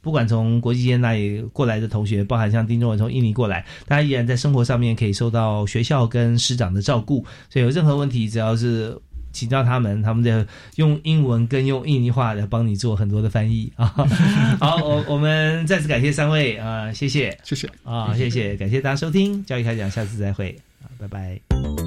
[0.00, 8.96] 不管从国际间那里过来的同学，包含像丁中文从印尼过来，大家依然在生活上面可以受到学校跟师长的照顾，所以有任何问题只要是。
[9.36, 13.84] 请教他们，他们的用英文跟用印尼话来帮你做很多的翻译啊。
[14.58, 21.85] 好，我我们再次感谢三位啊、谢谢谢谢啊，谢谢，感谢大家收听教育开讲，下次再会啊，拜拜。